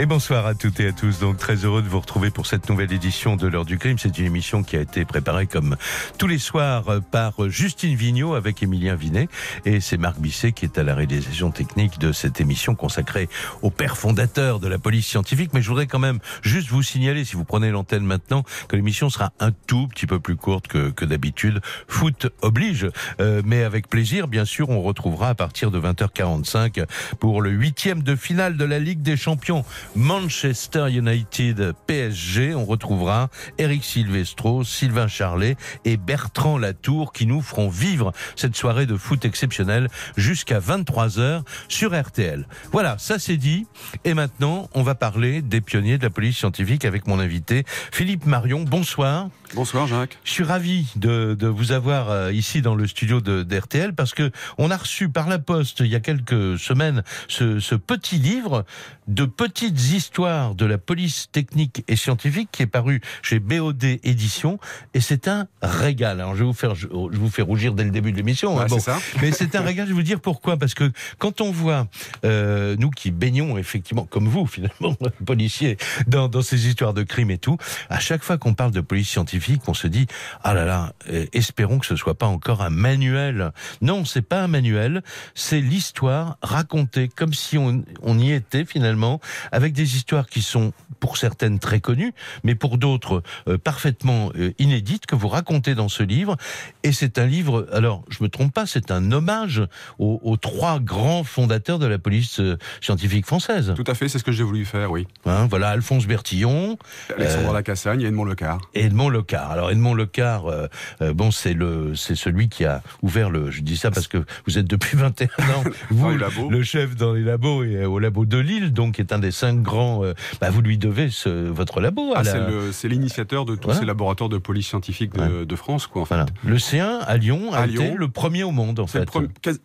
Et 0.00 0.06
bonsoir 0.06 0.46
à 0.46 0.54
toutes 0.54 0.80
et 0.80 0.86
à 0.86 0.92
tous. 0.92 1.18
Donc 1.18 1.36
très 1.36 1.56
heureux 1.56 1.82
de 1.82 1.86
vous 1.86 2.00
retrouver 2.00 2.30
pour 2.30 2.46
cette 2.46 2.70
nouvelle 2.70 2.90
édition 2.90 3.36
de 3.36 3.46
l'heure 3.46 3.66
du 3.66 3.76
crime. 3.76 3.98
C'est 3.98 4.16
une 4.16 4.24
émission 4.24 4.62
qui 4.62 4.78
a 4.78 4.80
été 4.80 5.04
préparée 5.04 5.46
comme 5.46 5.76
tous 6.16 6.26
les 6.26 6.38
soirs 6.38 6.88
euh, 6.88 7.00
par 7.00 7.50
Justine 7.50 7.94
Vignot 7.94 8.32
avec 8.32 8.62
Émilien 8.62 8.94
Vinet 8.94 9.28
et 9.66 9.80
c'est 9.80 9.98
Marc 9.98 10.18
Bisset 10.18 10.52
qui 10.52 10.64
est 10.64 10.78
à 10.78 10.84
la 10.84 10.94
réalisation 10.94 11.50
technique 11.50 11.98
de 11.98 12.12
cette 12.12 12.40
émission 12.40 12.74
consacrée 12.74 13.28
au 13.60 13.68
père 13.68 13.98
fondateur 13.98 14.58
de 14.58 14.68
la 14.68 14.78
police 14.78 15.06
scientifique. 15.06 15.50
Mais 15.52 15.60
je 15.60 15.68
voudrais 15.68 15.86
quand 15.86 15.98
même 15.98 16.20
juste 16.40 16.70
vous 16.70 16.82
signaler, 16.82 17.26
si 17.26 17.36
vous 17.36 17.44
prenez 17.44 17.70
l'antenne 17.70 18.04
maintenant, 18.04 18.42
que 18.68 18.76
l'émission 18.76 19.10
sera 19.10 19.34
un 19.38 19.52
tout 19.52 19.86
petit 19.86 20.06
peu 20.06 20.18
plus 20.18 20.36
courte 20.36 20.66
que, 20.66 20.88
que 20.88 21.04
d'habitude. 21.04 21.60
Foot 21.88 22.26
oblige, 22.40 22.88
euh, 23.20 23.42
mais 23.44 23.64
avec 23.64 23.86
plaisir, 23.86 24.28
bien 24.28 24.46
sûr, 24.46 24.70
on 24.70 24.80
retrouvera 24.80 25.28
à 25.28 25.34
partir 25.34 25.70
de 25.70 25.78
20h45 25.78 26.86
pour 27.18 27.42
le 27.42 27.50
huitième 27.50 28.02
de 28.02 28.16
finale 28.16 28.56
de 28.56 28.64
la 28.64 28.78
Ligue 28.78 29.02
des 29.02 29.18
Champions. 29.18 29.62
Manchester 29.96 30.88
United 30.88 31.74
PSG. 31.86 32.54
On 32.54 32.64
retrouvera 32.64 33.28
Eric 33.58 33.84
Silvestro, 33.84 34.64
Sylvain 34.64 35.08
Charlet 35.08 35.56
et 35.84 35.96
Bertrand 35.96 36.58
Latour 36.58 37.12
qui 37.12 37.26
nous 37.26 37.42
feront 37.42 37.68
vivre 37.68 38.12
cette 38.36 38.56
soirée 38.56 38.86
de 38.86 38.96
foot 38.96 39.24
exceptionnelle 39.24 39.88
jusqu'à 40.16 40.60
23h 40.60 41.42
sur 41.68 41.98
RTL. 41.98 42.46
Voilà, 42.72 42.98
ça 42.98 43.18
c'est 43.18 43.36
dit. 43.36 43.66
Et 44.04 44.14
maintenant, 44.14 44.68
on 44.74 44.82
va 44.82 44.94
parler 44.94 45.42
des 45.42 45.60
pionniers 45.60 45.98
de 45.98 46.04
la 46.04 46.10
police 46.10 46.36
scientifique 46.36 46.84
avec 46.84 47.06
mon 47.06 47.18
invité 47.18 47.64
Philippe 47.92 48.26
Marion. 48.26 48.62
Bonsoir. 48.62 49.28
Bonsoir 49.52 49.88
Jacques. 49.88 50.16
Je 50.22 50.30
suis 50.30 50.44
ravi 50.44 50.86
de, 50.94 51.34
de 51.34 51.48
vous 51.48 51.72
avoir 51.72 52.10
euh, 52.10 52.32
ici 52.32 52.62
dans 52.62 52.76
le 52.76 52.86
studio 52.86 53.20
de 53.20 53.42
d'RTL 53.42 53.94
parce 53.94 54.14
que 54.14 54.30
on 54.58 54.70
a 54.70 54.76
reçu 54.76 55.08
par 55.08 55.28
la 55.28 55.40
poste 55.40 55.80
il 55.80 55.88
y 55.88 55.96
a 55.96 56.00
quelques 56.00 56.56
semaines 56.56 57.02
ce, 57.26 57.58
ce 57.58 57.74
petit 57.74 58.18
livre 58.18 58.64
de 59.08 59.24
petites 59.24 59.92
histoires 59.92 60.54
de 60.54 60.66
la 60.66 60.78
police 60.78 61.30
technique 61.32 61.82
et 61.88 61.96
scientifique 61.96 62.50
qui 62.52 62.62
est 62.62 62.68
paru 62.68 63.00
chez 63.22 63.40
BOD 63.40 63.82
Éditions 64.04 64.60
et 64.94 65.00
c'est 65.00 65.26
un 65.26 65.48
régal. 65.62 66.20
Alors 66.20 66.36
je 66.36 66.40
vais 66.40 66.46
vous 66.46 66.52
faire 66.52 66.76
je 66.76 66.86
vous 66.86 67.30
fais 67.30 67.42
rougir 67.42 67.74
dès 67.74 67.82
le 67.82 67.90
début 67.90 68.12
de 68.12 68.16
l'émission. 68.16 68.56
Ouais, 68.56 68.62
hein, 68.62 68.66
bon. 68.68 68.78
c'est 68.78 68.92
ça. 68.92 68.98
Mais 69.20 69.32
c'est 69.32 69.56
un 69.56 69.62
régal. 69.62 69.86
Je 69.86 69.90
vais 69.90 69.96
vous 69.96 70.02
dire 70.02 70.20
pourquoi 70.20 70.58
parce 70.58 70.74
que 70.74 70.92
quand 71.18 71.40
on 71.40 71.50
voit 71.50 71.88
euh, 72.24 72.76
nous 72.78 72.90
qui 72.90 73.10
baignons 73.10 73.58
effectivement 73.58 74.04
comme 74.04 74.28
vous 74.28 74.46
finalement 74.46 74.96
policiers 75.26 75.76
dans, 76.06 76.28
dans 76.28 76.42
ces 76.42 76.68
histoires 76.68 76.94
de 76.94 77.02
crimes 77.02 77.32
et 77.32 77.38
tout, 77.38 77.56
à 77.88 77.98
chaque 77.98 78.22
fois 78.22 78.38
qu'on 78.38 78.54
parle 78.54 78.70
de 78.70 78.80
police 78.80 79.08
scientifique 79.08 79.39
on 79.66 79.74
se 79.74 79.86
dit 79.86 80.06
ah 80.42 80.54
là 80.54 80.64
là, 80.64 80.92
euh, 81.10 81.26
espérons 81.32 81.78
que 81.78 81.86
ce 81.86 81.96
soit 81.96 82.16
pas 82.16 82.26
encore 82.26 82.62
un 82.62 82.70
manuel. 82.70 83.52
Non, 83.80 84.04
c'est 84.04 84.22
pas 84.22 84.42
un 84.42 84.48
manuel, 84.48 85.02
c'est 85.34 85.60
l'histoire 85.60 86.36
racontée 86.42 87.08
comme 87.08 87.34
si 87.34 87.58
on, 87.58 87.84
on 88.02 88.18
y 88.18 88.32
était 88.32 88.64
finalement, 88.64 89.20
avec 89.52 89.72
des 89.72 89.96
histoires 89.96 90.26
qui 90.26 90.42
sont 90.42 90.72
pour 90.98 91.16
certaines 91.16 91.58
très 91.58 91.80
connues, 91.80 92.12
mais 92.44 92.54
pour 92.54 92.78
d'autres 92.78 93.22
euh, 93.48 93.58
parfaitement 93.58 94.30
euh, 94.36 94.52
inédites 94.58 95.06
que 95.06 95.16
vous 95.16 95.28
racontez 95.28 95.74
dans 95.74 95.88
ce 95.88 96.02
livre. 96.02 96.36
Et 96.82 96.92
c'est 96.92 97.18
un 97.18 97.26
livre, 97.26 97.68
alors 97.72 98.04
je 98.10 98.22
me 98.22 98.28
trompe 98.28 98.52
pas, 98.52 98.66
c'est 98.66 98.90
un 98.90 99.12
hommage 99.12 99.62
aux, 99.98 100.20
aux 100.22 100.36
trois 100.36 100.80
grands 100.80 101.24
fondateurs 101.24 101.78
de 101.78 101.86
la 101.86 101.98
police 101.98 102.40
euh, 102.40 102.58
scientifique 102.80 103.26
française. 103.26 103.72
Tout 103.76 103.84
à 103.86 103.94
fait, 103.94 104.08
c'est 104.08 104.18
ce 104.18 104.24
que 104.24 104.32
j'ai 104.32 104.44
voulu 104.44 104.64
faire, 104.64 104.90
oui. 104.90 105.06
Hein, 105.24 105.46
voilà, 105.48 105.70
Alphonse 105.70 106.06
Bertillon, 106.06 106.76
Alexandre 107.16 107.52
Lacassagne 107.52 108.02
et 108.02 108.06
Edmond 108.06 108.24
Lecard. 108.24 108.60
Edmond 108.74 109.08
Lecard. 109.08 109.29
Alors 109.38 109.70
Edmond 109.70 109.94
Lecard, 109.94 110.46
euh, 110.46 110.66
euh, 111.02 111.12
bon, 111.12 111.30
c'est 111.30 111.54
le, 111.54 111.94
c'est 111.94 112.14
celui 112.14 112.48
qui 112.48 112.64
a 112.64 112.82
ouvert 113.02 113.30
le. 113.30 113.50
Je 113.50 113.62
dis 113.62 113.76
ça 113.76 113.90
parce 113.90 114.08
que 114.08 114.24
vous 114.46 114.58
êtes 114.58 114.66
depuis 114.66 114.96
21 114.96 115.26
ans, 115.26 115.64
vous, 115.90 116.10
le 116.50 116.62
chef 116.62 116.96
dans 116.96 117.12
les 117.12 117.22
labos 117.22 117.64
et 117.64 117.76
euh, 117.76 117.88
au 117.88 117.98
labo 117.98 118.24
de 118.24 118.38
Lille, 118.38 118.72
donc 118.72 118.94
qui 118.94 119.00
est 119.00 119.12
un 119.12 119.18
des 119.18 119.30
cinq 119.30 119.62
grands. 119.62 120.04
euh, 120.04 120.14
bah, 120.40 120.50
vous 120.50 120.60
lui 120.62 120.78
devez 120.78 121.10
ce, 121.10 121.28
votre 121.48 121.80
labo. 121.80 122.12
Ah, 122.16 122.22
la- 122.22 122.48
c'est 122.72 122.88
l'initiateur 122.88 123.44
de 123.44 123.54
tous 123.54 123.64
Voilà. 123.64 123.80
ces 123.80 123.86
laboratoires 123.86 124.28
de 124.28 124.38
police 124.38 124.66
scientifique 124.68 125.12
de, 125.14 125.44
de 125.44 125.56
France, 125.56 125.86
quoi, 125.86 126.02
en 126.02 126.04
fait. 126.04 126.14
Voilà. 126.14 126.26
Le 126.44 126.56
C1 126.56 127.00
à 127.06 127.16
Lyon 127.16 127.52
a 127.52 127.58
À 127.60 127.66
été 127.66 127.74
Lyon. 127.78 127.94
le 127.96 128.08
premier 128.08 128.42
au 128.42 128.50
monde, 128.50 128.80
en 128.80 128.86
fait. 128.86 129.08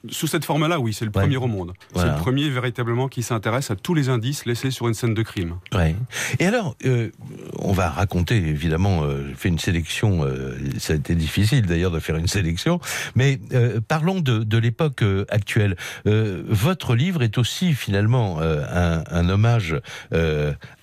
sous 0.10 0.28
cette 0.28 0.46
forme-là, 0.46 0.80
oui, 0.80 0.94
c'est 0.94 1.06
le 1.06 1.12
Ouais. 1.16 1.22
premier 1.22 1.38
au 1.38 1.48
monde. 1.48 1.74
Voilà. 1.94 2.10
C'est 2.12 2.16
le 2.18 2.22
premier 2.22 2.50
véritablement 2.50 3.08
qui 3.08 3.24
s'intéresse 3.24 3.72
à 3.72 3.76
tous 3.76 3.94
les 3.94 4.10
indices 4.10 4.46
laissés 4.46 4.72
sur 4.72 4.88
une 4.88 4.94
scène 4.94 5.14
de 5.14 5.22
crime. 5.24 5.56
Ouais. 5.74 5.96
Et 6.40 6.46
alors, 6.46 6.76
on 7.60 7.72
va 7.74 7.90
raconter, 7.90 8.36
évidemment, 8.38 9.04
fait 9.36 9.50
une 9.50 9.55
sélection, 9.60 10.24
euh, 10.24 10.58
ça 10.80 10.94
a 10.94 10.96
été 10.96 11.16
difficile 11.16 11.66
d'ailleurs 11.66 11.92
de 11.92 12.00
faire 12.00 12.16
une 12.16 12.28
sélection, 12.28 12.80
mais 13.16 13.40
euh, 13.54 13.80
parlons 13.86 14.20
de, 14.20 14.40
de 14.40 14.58
l'époque 14.58 15.04
euh, 15.04 15.26
actuelle. 15.30 15.76
Votre 16.06 16.96
livre 16.96 17.24
est 17.24 17.38
aussi 17.38 17.74
finalement 17.74 18.40
un, 18.42 19.04
un 19.10 19.30
hommage 19.30 19.76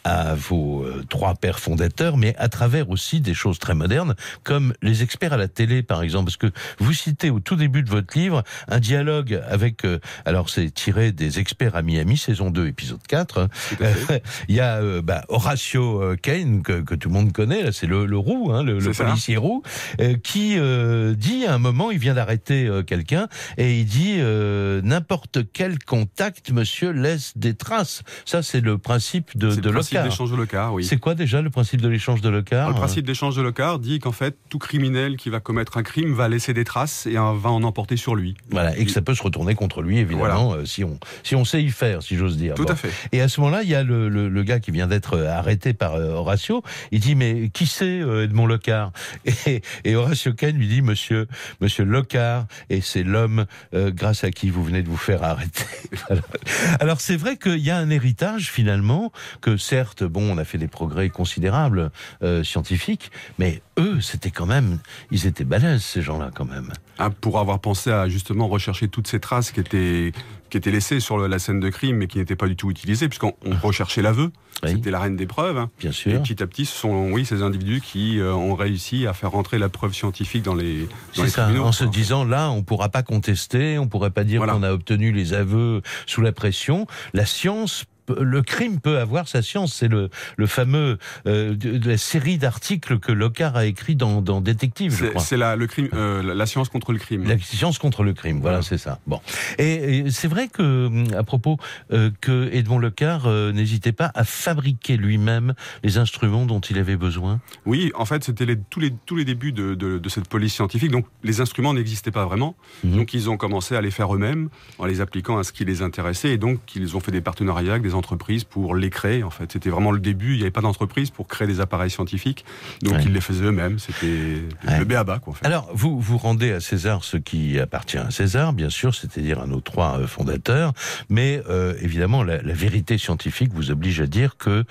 à 0.05 0.35
vos 0.35 0.83
euh, 0.83 1.05
trois 1.09 1.35
pères 1.35 1.59
fondateurs, 1.59 2.17
mais 2.17 2.35
à 2.39 2.49
travers 2.49 2.91
aussi 2.91 3.21
des 3.21 3.35
choses 3.35 3.59
très 3.59 3.75
modernes, 3.75 4.15
comme 4.43 4.75
les 4.83 5.03
experts 5.03 5.33
à 5.33 5.37
la 5.37 5.49
télé, 5.49 5.83
par 5.83 6.03
exemple, 6.03 6.27
parce 6.27 6.37
que 6.37 6.51
vous 6.79 6.93
citez 6.93 7.31
au 7.31 7.41
tout 7.41 7.57
début 7.57 7.83
de 7.83 7.91
votre 7.91 8.17
livre 8.19 8.43
un 8.69 8.81
dialogue 8.81 9.41
avec, 9.49 9.85
euh, 9.85 9.99
alors 10.25 10.51
c'est 10.51 10.71
tiré 10.71 11.13
des 11.13 11.39
experts 11.39 11.77
à 11.77 11.83
Miami, 11.83 12.17
saison 12.17 12.51
2, 12.51 12.67
épisode 12.67 13.03
4, 13.09 13.41
hein, 13.41 13.49
Tout 13.71 13.85
à 13.85 13.89
fait. 13.89 14.23
il 14.49 14.55
y 14.55 14.61
a 14.61 14.77
euh, 14.77 15.03
bah, 15.03 15.25
Horatio 15.29 16.17
Kane 16.23 16.63
que, 16.63 16.81
que 16.81 16.95
tout 16.95 17.09
le 17.09 17.15
monde 17.15 17.33
connaît, 17.33 17.73
c'est 17.73 17.87
le, 17.87 18.07
le 18.07 18.19
roux, 18.19 18.53
hein, 18.53 18.63
le, 18.63 18.79
le 18.79 18.93
policier 18.93 19.37
roux, 19.37 19.63
euh, 20.01 20.17
qui 20.23 20.59
euh, 20.59 21.15
dit 21.15 21.47
à 21.47 21.55
un 21.55 21.59
moment, 21.59 21.91
il 21.91 21.99
vient 21.99 22.15
d'arrêter 22.15 22.69
quelqu'un 22.87 23.29
et 23.57 23.81
il 23.81 23.87
dit 23.87 24.17
euh, 24.19 24.81
n'importe 24.83 25.39
quel 25.53 25.79
contact, 25.79 26.51
monsieur, 26.51 26.91
laisse 26.91 27.33
des 27.37 27.55
traces. 27.55 28.03
Ça, 28.25 28.43
c'est 28.43 28.61
le 28.61 28.79
principe 28.79 29.37
de, 29.37 29.55
de 29.55 29.71
principe 29.93 29.99
Locard. 29.99 30.05
d'échange 30.11 30.31
de 30.31 30.37
Lecard, 30.37 30.75
oui. 30.75 30.85
C'est 30.85 30.97
quoi 30.99 31.15
déjà 31.15 31.43
le 31.43 31.51
principe 31.51 31.81
de 31.81 31.89
l'échange 31.89 32.21
de 32.21 32.29
Locard 32.29 32.69
Le 32.69 32.75
principe 32.75 33.07
d'échange 33.07 33.37
de 33.37 33.43
Lecard 33.43 33.79
dit 33.79 33.99
qu'en 33.99 34.13
fait, 34.13 34.37
tout 34.49 34.59
criminel 34.59 35.17
qui 35.17 35.31
va 35.31 35.41
commettre 35.41 35.77
un 35.77 35.83
crime 35.83 36.13
va 36.15 36.29
laisser 36.29 36.53
des 36.55 36.65
traces 36.65 37.07
et 37.07 37.17
euh, 37.17 37.33
va 37.37 37.51
en 37.51 37.63
emporter 37.63 37.97
sur 37.97 38.15
lui. 38.15 38.37
Voilà, 38.51 38.77
et 38.77 38.85
que 38.85 38.91
ça 38.91 39.03
peut 39.03 39.15
se 39.15 39.23
retourner 39.23 39.55
contre 39.55 39.83
lui, 39.83 39.99
évidemment, 39.99 40.53
euh, 40.55 40.65
si 40.65 40.85
on 40.85 40.99
si 41.23 41.35
on 41.37 41.45
sait 41.45 41.63
y 41.63 41.71
faire, 41.71 42.03
si 42.03 42.17
j'ose 42.17 42.37
dire. 42.37 42.55
Tout 42.55 42.65
Bon. 42.65 42.73
à 42.73 42.77
fait. 42.77 42.91
Et 43.13 43.21
à 43.21 43.29
ce 43.29 43.41
moment-là, 43.41 43.63
il 43.63 43.69
y 43.69 43.75
a 43.75 43.83
le, 43.83 44.09
le, 44.09 44.29
le 44.29 44.43
gars 44.43 44.61
qui 44.61 44.71
vient 44.71 44.87
d'être 44.87 45.17
euh, 45.17 45.29
arrêté 45.31 45.73
par 45.75 45.95
euh, 45.95 46.13
Horatio. 46.13 46.63
Il 46.91 47.01
dit 47.01 47.15
mais 47.15 47.49
qui 47.51 47.67
c'est 47.67 48.01
euh, 48.01 48.25
Edmond 48.25 48.47
Locard 48.47 48.93
et, 49.47 49.63
et 49.85 49.95
Horatio 49.97 50.33
Kane 50.33 50.57
lui 50.57 50.69
dit 50.69 50.83
Monsieur 50.83 51.27
Monsieur 51.61 51.85
Locard 51.85 52.47
et 52.71 52.81
c'est 52.81 53.03
l'homme 53.03 53.47
euh, 53.75 53.91
grâce 53.91 54.25
à 54.25 54.31
qui 54.31 54.51
vous 54.51 54.63
venez 54.65 54.83
de 54.83 54.89
vous 54.89 54.97
faire 54.97 55.23
arrêter. 55.23 55.65
Alors 56.81 57.01
c'est 57.01 57.17
vrai 57.17 57.37
qu'il 57.37 57.59
y 57.59 57.71
a 57.71 57.77
un 57.77 57.91
héritage 57.91 58.51
finalement 58.51 59.13
que 59.41 59.57
certes 59.83 60.05
bon 60.05 60.23
on 60.33 60.39
a 60.39 60.45
fait 60.45 60.59
des 60.59 60.69
progrès 60.69 61.09
considérables 61.11 61.91
euh, 62.23 62.45
scientifiques, 62.45 63.11
mais 63.39 63.63
eux 63.81 64.01
c'était 64.01 64.31
quand 64.31 64.47
même 64.47 64.79
ils 65.11 65.27
étaient 65.27 65.45
balèzes 65.45 65.83
ces 65.83 66.03
gens-là 66.03 66.31
quand 66.35 66.45
même. 66.45 66.71
Ah, 66.99 67.11
pour 67.11 67.41
avoir 67.41 67.59
pensé 67.59 67.91
à 67.91 68.09
justement 68.09 68.47
rechercher 68.47 68.87
toutes 68.87 69.09
ces 69.09 69.19
traces 69.19 69.51
qui 69.51 69.59
étaient, 69.59 70.13
qui 70.51 70.57
étaient 70.57 70.71
laissées 70.71 71.01
sur 71.01 71.19
la 71.19 71.39
scène 71.41 71.59
de 71.59 71.69
crime 71.69 71.97
mais 71.97 72.07
qui 72.07 72.19
n'étaient 72.19 72.37
pas 72.37 72.47
du 72.47 72.55
tout 72.55 72.71
utilisées, 72.71 73.09
puisqu'on 73.09 73.33
on 73.45 73.57
recherchait 73.57 74.03
l'aveu. 74.03 74.31
Oui. 74.63 74.71
C'était 74.73 74.93
la 74.93 75.01
reine 75.01 75.17
des 75.17 75.27
preuves. 75.27 75.57
hein. 75.59 75.71
Bien 75.81 75.91
Et 75.91 75.95
sûr. 75.95 76.23
petit 76.23 76.41
à 76.41 76.47
petit, 76.47 76.65
ce 76.67 76.77
sont 76.79 77.11
oui, 77.11 77.25
ces 77.25 77.43
individus 77.43 77.81
qui 77.81 78.21
euh, 78.21 78.33
ont 78.33 78.55
réussi 78.55 79.09
à 79.09 79.13
faire 79.15 79.33
rentrer 79.33 79.59
la 79.59 79.69
preuve 79.69 79.93
scientifique 79.95 80.45
dans 80.45 80.55
les, 80.55 80.87
dans 81.17 81.25
les 81.25 81.31
ça, 81.31 81.45
tribunaux. 81.45 81.65
en 81.65 81.73
se 81.73 81.85
disant 81.85 82.25
là, 82.25 82.51
on 82.51 82.63
pourra 82.63 82.89
pas 82.91 83.03
contester, 83.03 83.79
on 83.79 83.89
pourrait 83.89 84.11
pas 84.11 84.23
dire 84.23 84.39
Voilà. 84.39 84.53
qu'on 84.53 84.63
a 84.63 84.71
obtenu 84.71 85.11
les 85.11 85.33
aveux 85.33 85.83
sous 86.07 86.21
la 86.21 86.31
pression. 86.31 86.87
La 87.15 87.27
science 87.27 87.85
le 88.21 88.43
crime 88.43 88.81
peut 88.81 88.99
avoir 88.99 89.29
sa 89.29 89.43
science. 89.43 89.75
C'est 89.75 89.89
le, 89.89 90.11
le 90.37 90.47
fameux 90.47 90.99
euh, 91.27 91.55
de, 91.55 91.79
de 91.79 91.89
la 91.89 91.97
série 91.99 92.39
d'articles 92.39 92.99
que 92.99 93.13
Locard 93.13 93.57
a 93.57 93.67
écrit 93.67 93.97
dans, 93.97 94.21
dans 94.23 94.41
Détective, 94.41 94.93
je 94.93 95.05
C'est 95.05 95.11
crois. 95.11 95.23
c'est 95.23 95.37
la, 95.37 95.57
le 95.57 95.67
crime, 95.67 95.89
euh, 95.95 96.23
la- 96.35 96.47
science 96.47 96.69
contre 96.69 96.93
le 96.93 96.99
crime. 96.99 97.25
La 97.25 97.39
science 97.39 97.79
contre 97.79 98.03
le 98.03 98.13
crime, 98.13 98.41
voilà, 98.41 98.59
Voilà. 98.59 98.63
c'est 98.63 98.79
ça. 98.79 98.99
Bon, 99.07 99.21
et, 99.59 99.99
et 99.99 100.11
c'est 100.11 100.29
vrai 100.29 100.49
que, 100.49 100.87
hum, 100.87 101.07
à 101.17 101.23
propos, 101.23 101.57
euh, 101.93 102.11
que 102.21 102.49
Edmond 102.53 102.79
Lecard 102.79 103.27
euh, 103.27 103.53
n'hésitait 103.53 103.93
pas 103.93 104.11
à 104.15 104.25
fabriquer 104.25 104.97
lui-même 104.97 105.55
les 105.83 105.99
instruments 105.99 106.47
dont 106.47 106.61
il 106.61 106.79
avait 106.79 106.97
besoin. 106.97 107.41
Oui, 107.67 107.93
en 107.95 108.05
fait, 108.05 108.25
c'était 108.25 108.45
les- 108.47 108.59
tous, 108.59 108.81
les, 108.81 108.93
tous 109.07 109.17
les 109.17 109.25
débuts 109.25 109.53
de, 109.53 109.75
de- 109.75 109.99
de 109.99 110.09
cette 110.09 110.29
police 110.29 110.55
scientifique. 110.55 110.91
Donc, 110.91 111.07
les 111.23 111.41
instruments 111.41 111.75
n'existaient 111.75 112.11
pas 112.11 112.25
vraiment. 112.27 112.57
Mhm. 112.85 112.97
Donc, 112.97 113.15
ils 113.15 113.31
ont 113.31 113.37
commencé 113.37 113.77
à 113.77 113.81
les 113.81 113.91
faire 113.91 114.15
eux-mêmes 114.15 114.49
en 114.79 114.85
les 114.87 115.01
appliquant 115.01 115.39
à 115.39 115.45
ce 115.45 115.53
qui 115.53 115.65
les 115.65 115.81
intéressait. 115.83 116.31
Et 116.31 116.39
donc, 116.39 116.59
ils 116.75 116.97
ont 116.97 117.01
fait 117.01 117.13
des 117.13 117.21
partenariats 117.21 117.73
avec 117.73 117.83
des 117.83 117.95
entreprises 117.95 118.02
pour 118.45 118.75
les 118.75 118.91
créer. 118.91 119.23
En 119.23 119.31
fait, 119.31 119.51
c'était 119.53 119.71
vraiment 119.71 119.91
le 119.93 120.01
début. 120.01 120.33
Il 120.33 120.37
n'y 120.37 120.43
avait 120.43 120.51
pas 120.51 120.61
d'entreprise 120.61 121.11
pour 121.11 121.27
créer 121.29 121.47
des 121.49 121.61
appareils 121.61 121.91
scientifiques. 121.91 122.45
Donc, 122.83 122.95
Ouais. 122.95 123.03
ils 123.05 123.13
les 123.13 123.21
faisaient 123.21 123.45
eux-mêmes. 123.45 123.79
C'était 123.79 124.43
Ouais. 124.69 124.79
le 124.79 124.85
béaba, 124.85 125.19
quoi, 125.19 125.33
en 125.33 125.35
fait. 125.37 125.47
Alors, 125.47 125.71
vous 125.75 126.01
vous 126.01 126.19
rendez 126.19 126.53
à 126.53 126.61
César 126.61 127.05
ce 127.05 127.17
qui 127.17 127.59
appartient 127.59 127.99
à 127.99 128.11
César, 128.11 128.53
bien 128.53 128.71
sûr, 128.71 128.95
c'est-à-dire 128.95 129.41
à 129.41 129.47
nos 129.47 129.61
trois 129.61 129.99
euh, 130.01 130.07
fondateurs, 130.07 130.73
mais 131.09 131.43
euh, 131.49 131.75
évidemment, 131.81 132.23
la, 132.23 132.43
la 132.43 132.55
vérité 132.55 132.99
scientifique 132.99 133.53
vous 133.55 133.71
oblige 133.71 134.01
à 134.01 134.07
dire 134.07 134.37
que 134.37 134.65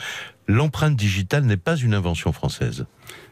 l'empreinte 0.47 0.95
digitale 0.95 1.43
n'est 1.45 1.57
pas 1.57 1.75
une 1.77 1.93
invention 1.93 2.31
française. 2.33 2.85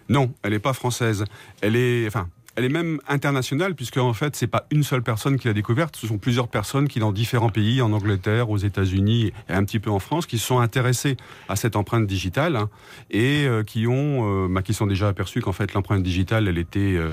Non, 0.09 0.33
elle 0.43 0.51
n'est 0.53 0.59
pas 0.59 0.73
française. 0.73 1.23
Elle 1.61 1.75
est, 1.75 2.07
enfin, 2.07 2.29
elle 2.59 2.65
est 2.65 2.69
même 2.69 2.99
internationale, 3.07 3.73
puisque 3.73 3.95
en 3.97 4.13
fait, 4.13 4.35
c'est 4.35 4.47
pas 4.47 4.67
une 4.71 4.83
seule 4.83 5.01
personne 5.01 5.39
qui 5.39 5.47
l'a 5.47 5.53
découverte, 5.53 5.95
ce 5.95 6.05
sont 6.07 6.17
plusieurs 6.17 6.49
personnes 6.49 6.89
qui, 6.89 6.99
dans 6.99 7.13
différents 7.13 7.49
pays, 7.49 7.81
en 7.81 7.93
Angleterre, 7.93 8.49
aux 8.49 8.57
États-Unis 8.57 9.31
et 9.49 9.53
un 9.53 9.63
petit 9.63 9.79
peu 9.79 9.89
en 9.89 9.99
France, 9.99 10.25
qui 10.25 10.37
se 10.37 10.45
sont 10.45 10.59
intéressées 10.59 11.15
à 11.47 11.55
cette 11.55 11.77
empreinte 11.77 12.05
digitale 12.05 12.57
hein, 12.57 12.69
et 13.11 13.45
euh, 13.45 13.63
qui 13.63 13.87
ont, 13.87 14.45
euh, 14.45 14.47
bah, 14.49 14.61
qui 14.61 14.73
sont 14.73 14.87
déjà 14.87 15.07
aperçues 15.07 15.39
qu'en 15.41 15.53
fait, 15.53 15.73
l'empreinte 15.73 16.03
digitale, 16.03 16.49
elle 16.49 16.57
était 16.57 16.95
euh, 16.97 17.11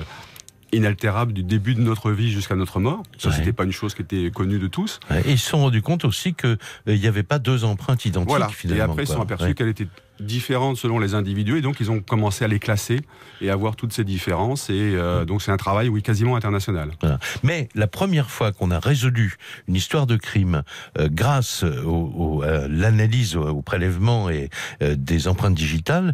inaltérable 0.73 1.31
du 1.31 1.43
début 1.43 1.75
de 1.75 1.81
notre 1.81 2.11
vie 2.11 2.29
jusqu'à 2.29 2.55
notre 2.55 2.81
mort. 2.81 3.03
Ça, 3.17 3.29
Ouais. 3.29 3.35
c'était 3.35 3.53
pas 3.53 3.63
une 3.63 3.71
chose 3.71 3.95
qui 3.95 4.01
était 4.01 4.29
connue 4.31 4.59
de 4.59 4.67
tous. 4.67 4.99
Ouais, 5.09 5.21
Et 5.25 5.31
ils 5.31 5.39
se 5.39 5.49
sont 5.51 5.59
rendus 5.59 5.81
compte 5.81 6.03
aussi 6.03 6.33
qu'il 6.33 6.57
n'y 6.87 7.07
avait 7.07 7.23
pas 7.23 7.39
deux 7.39 7.63
empreintes 7.63 8.03
identiques 8.05 8.27
Voilà. 8.29 8.49
finalement. 8.49 8.79
Et 8.81 8.83
après, 8.83 9.03
ils 9.03 9.07
quoi. 9.07 9.15
sont 9.15 9.21
aperçus 9.21 9.45
Ouais. 9.45 9.53
qu'elle 9.53 9.69
était 9.69 9.87
différente 10.19 10.77
selon 10.77 10.99
les 10.99 11.13
individus, 11.13 11.57
et 11.57 11.61
donc 11.61 11.79
ils 11.79 11.91
ont 11.91 11.99
commencé 11.99 12.43
à 12.45 12.47
les 12.47 12.59
classer 12.59 13.01
et 13.41 13.49
à 13.49 13.55
voir 13.55 13.75
toutes 13.75 13.93
ces 13.93 14.03
différences. 14.03 14.69
Et 14.69 14.73
euh, 14.95 15.25
donc, 15.25 15.41
c'est 15.41 15.51
un 15.51 15.57
travail, 15.57 15.89
oui, 15.89 16.01
quasiment 16.01 16.35
international. 16.35 16.89
Voilà. 17.01 17.19
Mais 17.43 17.69
la 17.75 17.87
première 17.87 18.29
fois 18.31 18.51
qu'on 18.51 18.71
a 18.71 18.79
résolu 18.79 19.35
une 19.67 19.75
histoire 19.75 20.07
de 20.07 20.15
crime 20.15 20.63
euh, 20.97 21.07
grâce 21.11 21.63
au, 21.63 22.11
au- 22.15 22.41
à 22.41 22.67
l'analyse, 22.67 23.35
au, 23.35 23.43
au 23.47 23.61
prélèvement 23.61 24.29
et 24.29 24.49
euh, 24.81 24.95
des 24.97 25.27
empreintes 25.27 25.55
digitales, 25.55 26.13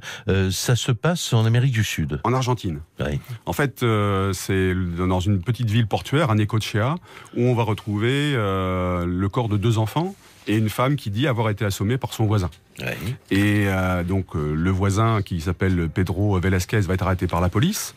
ça 0.52 0.76
se 0.76 0.92
passe 0.92 1.34
en 1.34 1.46
Amérique 1.46 1.72
du 1.74 1.84
Sud. 1.84 2.20
En 2.24 2.34
Argentine. 2.34 2.80
Ouais. 3.00 3.20
En 3.46 3.54
fait, 3.54 3.86
c'est 4.34 4.74
dans 4.98 5.20
une 5.20 5.42
petite 5.42 5.70
ville 5.70 5.88
portuaire, 5.88 6.30
à 6.30 6.36
Necochea, 6.36 6.96
où 7.38 7.42
on 7.42 7.56
va 7.56 7.64
retrouver 7.64 8.34
le 8.34 9.28
corps 9.32 9.50
de 9.50 9.58
deux 9.58 9.78
enfants 9.78 10.16
et 10.48 10.58
une 10.58 10.70
femme 10.70 10.96
qui 10.96 11.10
dit 11.10 11.28
avoir 11.28 11.50
été 11.50 11.64
assommée 11.66 11.98
par 11.98 12.14
son 12.14 12.26
voisin. 12.26 12.50
Et 13.32 13.66
euh, 13.68 14.04
donc 14.04 14.36
euh, 14.36 14.54
le 14.54 14.72
voisin 14.72 15.22
qui 15.22 15.42
s'appelle 15.42 15.90
Pedro 15.90 16.40
Velasquez 16.40 16.82
va 16.82 16.96
être 16.96 17.04
arrêté 17.04 17.28
par 17.28 17.42
la 17.42 17.50
police. 17.50 17.96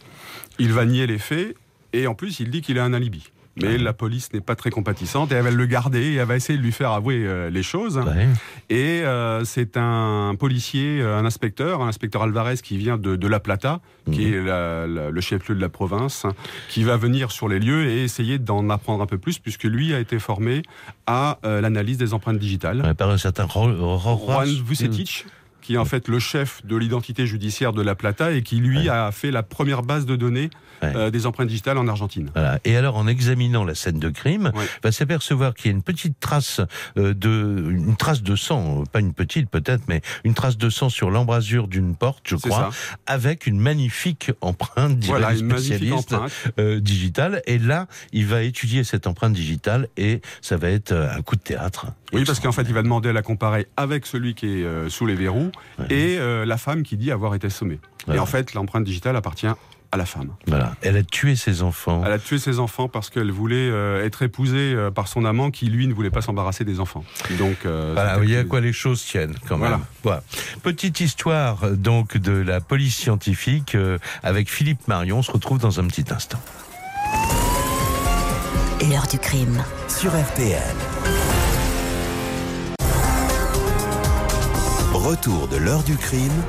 Il 0.59 0.73
va 0.73 0.85
nier 0.85 1.07
les 1.07 1.19
faits 1.19 1.57
et 1.93 2.07
en 2.07 2.15
plus 2.15 2.41
il 2.41 2.51
dit 2.51 2.63
qu'il 2.63 2.79
a 2.79 2.85
un 2.85 2.93
alibi. 2.93 3.31
Mais 3.59 3.69
Ouais. 3.69 3.79
la 3.79 3.95
police 3.95 4.33
n'est 4.35 4.43
pas 4.43 4.55
très 4.55 4.69
compatissante 4.71 5.33
et 5.33 5.35
elle 5.37 5.45
va 5.45 5.51
le 5.51 5.67
garder 5.67 6.01
et 6.03 6.15
elle 6.17 6.27
va 6.27 6.37
essayer 6.37 6.59
de 6.59 6.63
lui 6.63 6.73
faire 6.73 6.91
avouer 6.93 7.23
euh, 7.27 7.49
les 7.49 7.63
choses. 7.63 7.97
Ouais. 7.99 8.29
Et 8.69 9.03
euh, 9.03 9.45
c'est 9.45 9.79
un 9.79 10.35
policier, 10.39 11.01
euh, 11.01 11.17
un 11.19 11.25
inspecteur, 11.25 11.81
un 11.81 11.89
inspecteur 11.89 12.23
Alvarez 12.23 12.57
qui 12.63 12.77
vient 12.77 12.99
de, 12.99 13.17
de 13.17 13.27
La 13.27 13.41
Plata, 13.41 13.81
qui 14.13 14.27
Mhm. 14.27 14.35
est 14.35 14.43
la- 14.45 14.87
la- 14.87 15.11
le 15.11 15.21
chef-lieu 15.23 15.55
de 15.55 15.61
la 15.61 15.71
province, 15.71 16.27
qui 16.69 16.85
va 16.85 16.97
venir 16.99 17.31
sur 17.33 17.49
les 17.49 17.59
lieux 17.59 17.87
et 17.89 18.03
essayer 18.05 18.39
d'en 18.39 18.69
apprendre 18.69 19.03
un 19.03 19.07
peu 19.07 19.17
plus, 19.19 19.39
puisque 19.39 19.65
lui 19.65 19.95
a 19.95 20.01
été 20.01 20.19
formé 20.19 20.63
à 21.07 21.39
euh, 21.45 21.61
l'analyse 21.63 21.97
des 21.97 22.13
empreintes 22.13 22.39
digitales. 22.39 22.83
Ouais, 22.83 22.95
par 22.95 23.09
un 23.11 23.19
certain 23.19 23.47
Juan 23.49 24.47
Vucetic, 24.67 25.25
qui 25.67 25.75
est 25.75 25.79
en 25.79 25.85
fait 25.85 26.07
le 26.07 26.21
chef 26.21 26.65
de 26.65 26.77
l'identité 26.77 27.27
judiciaire 27.27 27.73
de 27.73 27.83
La 27.83 27.97
Plata 27.97 28.31
et 28.31 28.43
qui 28.43 28.57
lui 28.59 28.79
Ouais. 28.85 28.89
a 28.89 29.11
fait 29.11 29.33
la 29.33 29.43
première 29.43 29.83
base 29.83 30.07
de 30.07 30.15
données 30.15 30.49
Ouais. 30.83 30.93
euh, 30.95 31.11
des 31.11 31.25
empreintes 31.27 31.49
digitales 31.49 31.79
en 31.79 31.89
Argentine. 31.89 32.31
Voilà. 32.35 32.61
Et 32.65 32.77
alors, 32.77 32.97
en 32.97 33.07
examinant 33.09 33.65
la 33.65 33.75
scène 33.75 33.99
de 33.99 34.11
crime, 34.11 34.53
Ouais. 34.55 34.67
va 34.85 34.93
s'apercevoir 34.93 35.55
qu'il 35.55 35.71
y 35.71 35.75
a 35.75 35.77
une 35.77 35.83
petite 35.83 36.21
trace 36.21 36.61
euh, 36.99 37.15
de, 37.15 37.65
une 37.71 37.97
trace 37.97 38.23
de 38.23 38.37
sang, 38.37 38.83
euh, 38.83 38.85
pas 38.85 39.01
une 39.01 39.13
petite 39.15 39.49
peut-être, 39.51 39.85
mais 39.89 40.03
une 40.23 40.35
trace 40.35 40.57
de 40.59 40.69
sang 40.71 40.89
sur 40.91 41.11
l'embrasure 41.11 41.67
d'une 41.67 41.97
porte, 41.97 42.23
je 42.29 42.37
crois, 42.37 42.71
ça. 42.71 42.97
avec 43.07 43.47
une 43.47 43.59
magnifique 43.59 44.31
empreinte, 44.43 45.03
Voilà, 45.07 45.33
une 45.35 45.47
magnifique 45.47 45.75
spécialiste, 45.79 46.13
empreinte. 46.13 46.33
euh, 46.61 46.79
digitale. 46.79 47.43
Et 47.47 47.59
là, 47.59 47.87
il 48.13 48.27
va 48.27 48.43
étudier 48.43 48.85
cette 48.85 49.07
empreinte 49.07 49.33
digitale 49.33 49.89
et 49.97 50.21
ça 50.43 50.57
va 50.59 50.69
être 50.69 50.93
un 50.93 51.23
coup 51.23 51.37
de 51.37 51.41
théâtre. 51.41 51.87
Oui, 52.13 52.25
parce 52.25 52.39
qu'en 52.39 52.53
fait, 52.53 52.63
il 52.69 52.75
va 52.75 52.83
demander 52.83 53.09
à 53.09 53.13
la 53.13 53.23
comparer 53.23 53.67
avec 53.77 54.07
celui 54.07 54.35
qui 54.35 54.47
est 54.61 54.89
sous 54.91 55.07
les 55.07 55.15
verrous 55.17 55.51
Ouais. 55.79 55.87
et 55.91 56.19
euh, 56.19 56.45
la 56.45 56.57
femme 56.57 56.83
qui 56.83 56.97
dit 56.97 57.11
avoir 57.11 57.35
été 57.35 57.51
sommée. 57.51 57.79
Voilà. 58.07 58.19
Et 58.19 58.23
en 58.23 58.27
fait, 58.27 58.55
l'empreinte 58.55 58.85
digitale 58.85 59.17
appartient 59.17 59.49
à 59.93 59.97
la 59.97 60.05
femme. 60.07 60.31
Voilà. 60.47 60.75
Elle 60.83 60.97
a 60.97 61.03
tué 61.03 61.37
ses 61.37 61.63
enfants. 61.63 62.03
Elle 62.05 62.13
a 62.13 62.19
tué 62.19 62.39
ses 62.39 62.59
enfants 62.59 62.89
parce 62.89 63.09
qu'elle 63.11 63.31
voulait 63.31 63.71
euh, 63.71 64.05
être 64.05 64.23
épousée 64.23 64.75
euh, 64.75 64.91
par 64.91 65.09
son 65.09 65.25
amant 65.25 65.51
qui, 65.51 65.67
lui, 65.67 65.87
ne 65.87 65.95
voulait 65.95 66.11
pas 66.11 66.23
s'embarrasser 66.23 66.65
des 66.65 66.81
enfants. 66.81 67.05
Donc, 67.39 67.59
euh, 67.65 67.93
Voilà, 67.95 68.15
vous 68.15 68.21
voyez 68.21 68.39
à 68.39 68.45
quoi 68.45 68.61
les 68.61 68.73
choses 68.73 69.03
tiennent 69.05 69.35
quand 69.49 69.59
même. 69.59 69.69
Voilà. 69.69 69.81
Voilà. 70.03 70.23
Petite 70.63 71.01
histoire 71.01 71.71
donc 71.71 72.17
de 72.17 72.33
la 72.33 72.61
police 72.61 72.97
scientifique 72.97 73.75
euh, 73.75 73.99
avec 74.23 74.51
Philippe 74.51 74.87
Marion. 74.89 75.19
On 75.19 75.23
se 75.23 75.33
retrouve 75.33 75.59
dans 75.59 75.79
un 75.81 75.87
petit 75.87 76.05
instant. 76.13 76.41
L'heure 78.91 79.07
du 79.07 79.19
crime. 79.19 79.63
sur 79.89 80.11
RTL. 80.11 80.63
Retour 85.07 85.47
de 85.47 85.57
l'heure 85.57 85.85
du 85.85 85.97
crime, 85.97 86.43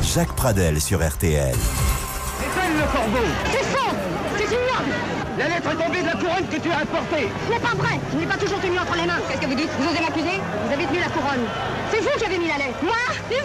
Jacques 0.00 0.36
Pradel 0.36 0.80
sur 0.80 1.04
RTL. 1.04 1.50
Épelle 1.50 2.76
le 2.76 2.86
corbeau 2.92 3.26
C'est 3.50 3.64
faux 3.64 3.96
C'est 4.38 4.44
ignoble 4.44 4.94
La 5.36 5.48
lettre 5.48 5.70
est 5.72 5.84
tombée 5.84 6.02
de 6.02 6.06
la 6.06 6.12
couronne 6.12 6.46
que 6.48 6.60
tu 6.60 6.70
as 6.70 6.82
apportée 6.82 7.26
Ce 7.48 7.52
n'est 7.52 7.58
pas 7.58 7.74
vrai 7.74 7.98
Je 8.12 8.18
n'ai 8.18 8.26
pas 8.26 8.36
toujours 8.36 8.60
tenu 8.60 8.78
entre 8.78 8.94
les 8.94 9.06
mains 9.06 9.18
Qu'est-ce 9.28 9.40
que 9.40 9.46
vous 9.46 9.56
dites 9.56 9.70
Vous 9.80 9.88
osez 9.90 10.00
m'accuser 10.00 10.38
Vous 10.38 10.72
avez 10.72 10.86
tenu 10.86 11.00
la 11.00 11.08
couronne. 11.08 11.46
C'est 11.90 11.98
vous 11.98 12.16
qui 12.16 12.24
avez 12.26 12.38
mis 12.38 12.46
la 12.46 12.58
lettre 12.58 12.78
Moi? 12.84 12.94
Mais 13.28 13.38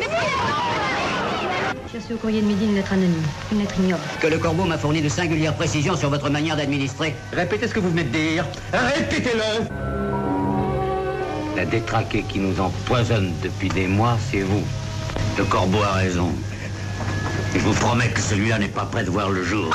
J'ai 1.92 1.98
reçu 1.98 2.14
au 2.14 2.18
courrier 2.18 2.42
de 2.42 2.46
midi 2.46 2.66
une 2.66 2.76
lettre 2.76 2.94
anonyme, 2.94 3.24
une 3.52 3.62
lettre 3.62 3.74
ignoble. 3.80 4.04
que 4.20 4.28
le 4.28 4.38
corbeau 4.38 4.66
m'a 4.66 4.78
fourni 4.78 5.02
de 5.02 5.10
singulières 5.10 5.56
précisions 5.56 5.98
sur 5.98 6.12
votre 6.12 6.30
manière 6.30 6.56
d'administrer. 6.56 7.16
Répétez 7.34 7.68
ce 7.68 7.74
que 7.74 7.80
vous 7.80 7.90
venez 7.90 8.04
de 8.04 8.16
dire. 8.16 8.46
Répétez-le 8.72 9.91
La 11.56 11.66
détraquée 11.66 12.24
qui 12.24 12.40
nous 12.40 12.60
empoisonne 12.60 13.34
depuis 13.44 13.70
des 13.70 13.88
mois, 13.88 14.18
c'est 14.32 14.42
vous. 14.42 14.64
Le 15.38 15.44
corbeau 15.44 15.82
a 15.84 15.94
raison. 15.94 16.32
Je 17.54 17.60
vous 17.60 17.74
promets 17.74 18.08
que 18.08 18.22
celui-là 18.22 18.60
n'est 18.60 18.68
pas 18.68 18.86
prêt 18.86 19.04
de 19.04 19.10
voir 19.10 19.30
le 19.30 19.44
jour. 19.44 19.74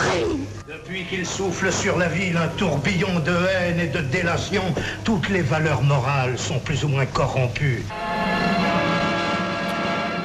Depuis 0.66 1.04
qu'il 1.04 1.26
souffle 1.26 1.70
sur 1.70 1.98
la 1.98 2.08
ville 2.08 2.36
un 2.36 2.48
tourbillon 2.48 3.20
de 3.20 3.32
haine 3.32 3.80
et 3.80 3.88
de 3.88 4.00
délation, 4.00 4.62
toutes 5.04 5.28
les 5.28 5.42
valeurs 5.42 5.82
morales 5.82 6.38
sont 6.38 6.58
plus 6.58 6.84
ou 6.84 6.88
moins 6.88 7.06
corrompues. 7.06 7.84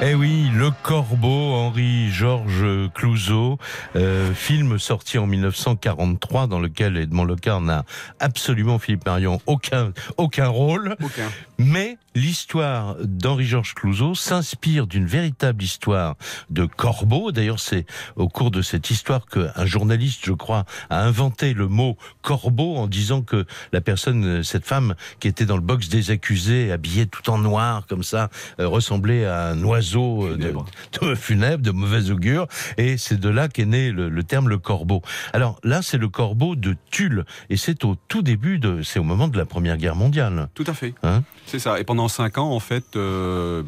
Eh 0.04 0.16
oui, 0.16 0.50
Le 0.52 0.72
Corbeau, 0.82 1.54
Henri-Georges 1.54 2.90
Clouzot, 2.92 3.56
euh, 3.94 4.34
film 4.34 4.80
sorti 4.80 5.16
en 5.16 5.28
1943 5.28 6.48
dans 6.48 6.58
lequel 6.58 6.96
Edmond 6.96 7.24
Lecar 7.24 7.60
n'a 7.60 7.84
absolument, 8.18 8.80
Philippe 8.80 9.06
Marion, 9.06 9.40
aucun, 9.46 9.92
aucun 10.16 10.48
rôle. 10.48 10.96
Aucun. 11.00 11.28
Mais 11.58 11.98
l'histoire 12.16 12.96
d'Henri-Georges 13.00 13.74
Clouzot 13.74 14.16
s'inspire 14.16 14.88
d'une 14.88 15.06
véritable 15.06 15.62
histoire 15.62 16.16
de 16.50 16.66
corbeau. 16.66 17.30
D'ailleurs, 17.30 17.60
c'est 17.60 17.86
au 18.16 18.28
cours 18.28 18.50
de 18.50 18.60
cette 18.60 18.90
histoire 18.90 19.26
qu'un 19.26 19.66
journaliste, 19.66 20.22
je 20.24 20.32
crois, 20.32 20.64
a 20.90 21.04
inventé 21.04 21.54
le 21.54 21.68
mot 21.68 21.96
corbeau 22.22 22.74
en 22.74 22.88
disant 22.88 23.22
que 23.22 23.46
la 23.72 23.80
personne, 23.80 24.42
cette 24.42 24.66
femme 24.66 24.96
qui 25.20 25.28
était 25.28 25.46
dans 25.46 25.54
le 25.54 25.62
box 25.62 25.88
des 25.88 26.10
accusés, 26.10 26.72
habillée 26.72 27.06
tout 27.06 27.30
en 27.30 27.38
noir 27.38 27.86
comme 27.86 28.02
ça, 28.02 28.30
euh, 28.58 28.66
ressemblait 28.66 29.24
à 29.24 29.50
un 29.50 29.62
oiseau 29.62 29.91
euh, 29.96 30.36
de, 30.36 30.52
de 31.06 31.14
funèbre, 31.14 31.62
de 31.62 31.70
mauvaise 31.70 32.10
augure. 32.10 32.46
Et 32.78 32.96
c'est 32.96 33.18
de 33.18 33.28
là 33.28 33.48
qu'est 33.48 33.64
né 33.66 33.90
le, 33.90 34.08
le 34.08 34.22
terme 34.22 34.48
le 34.48 34.58
corbeau. 34.58 35.02
Alors 35.32 35.58
là, 35.64 35.80
c'est 35.82 35.98
le 35.98 36.08
corbeau 36.08 36.56
de 36.56 36.76
Tulle. 36.90 37.24
Et 37.50 37.56
c'est 37.56 37.84
au 37.84 37.96
tout 38.08 38.22
début 38.22 38.58
de, 38.58 38.82
c'est 38.82 38.98
au 38.98 39.04
moment 39.04 39.28
de 39.28 39.38
la 39.38 39.44
Première 39.44 39.76
Guerre 39.76 39.96
mondiale. 39.96 40.48
Tout 40.54 40.64
à 40.66 40.74
fait. 40.74 40.94
Hein 41.02 41.22
C'est 41.46 41.58
ça. 41.58 41.80
Et 41.80 41.84
pendant 41.84 42.08
cinq 42.08 42.38
ans, 42.38 42.50
en 42.50 42.60
fait, 42.60 42.84
euh, 42.96 43.62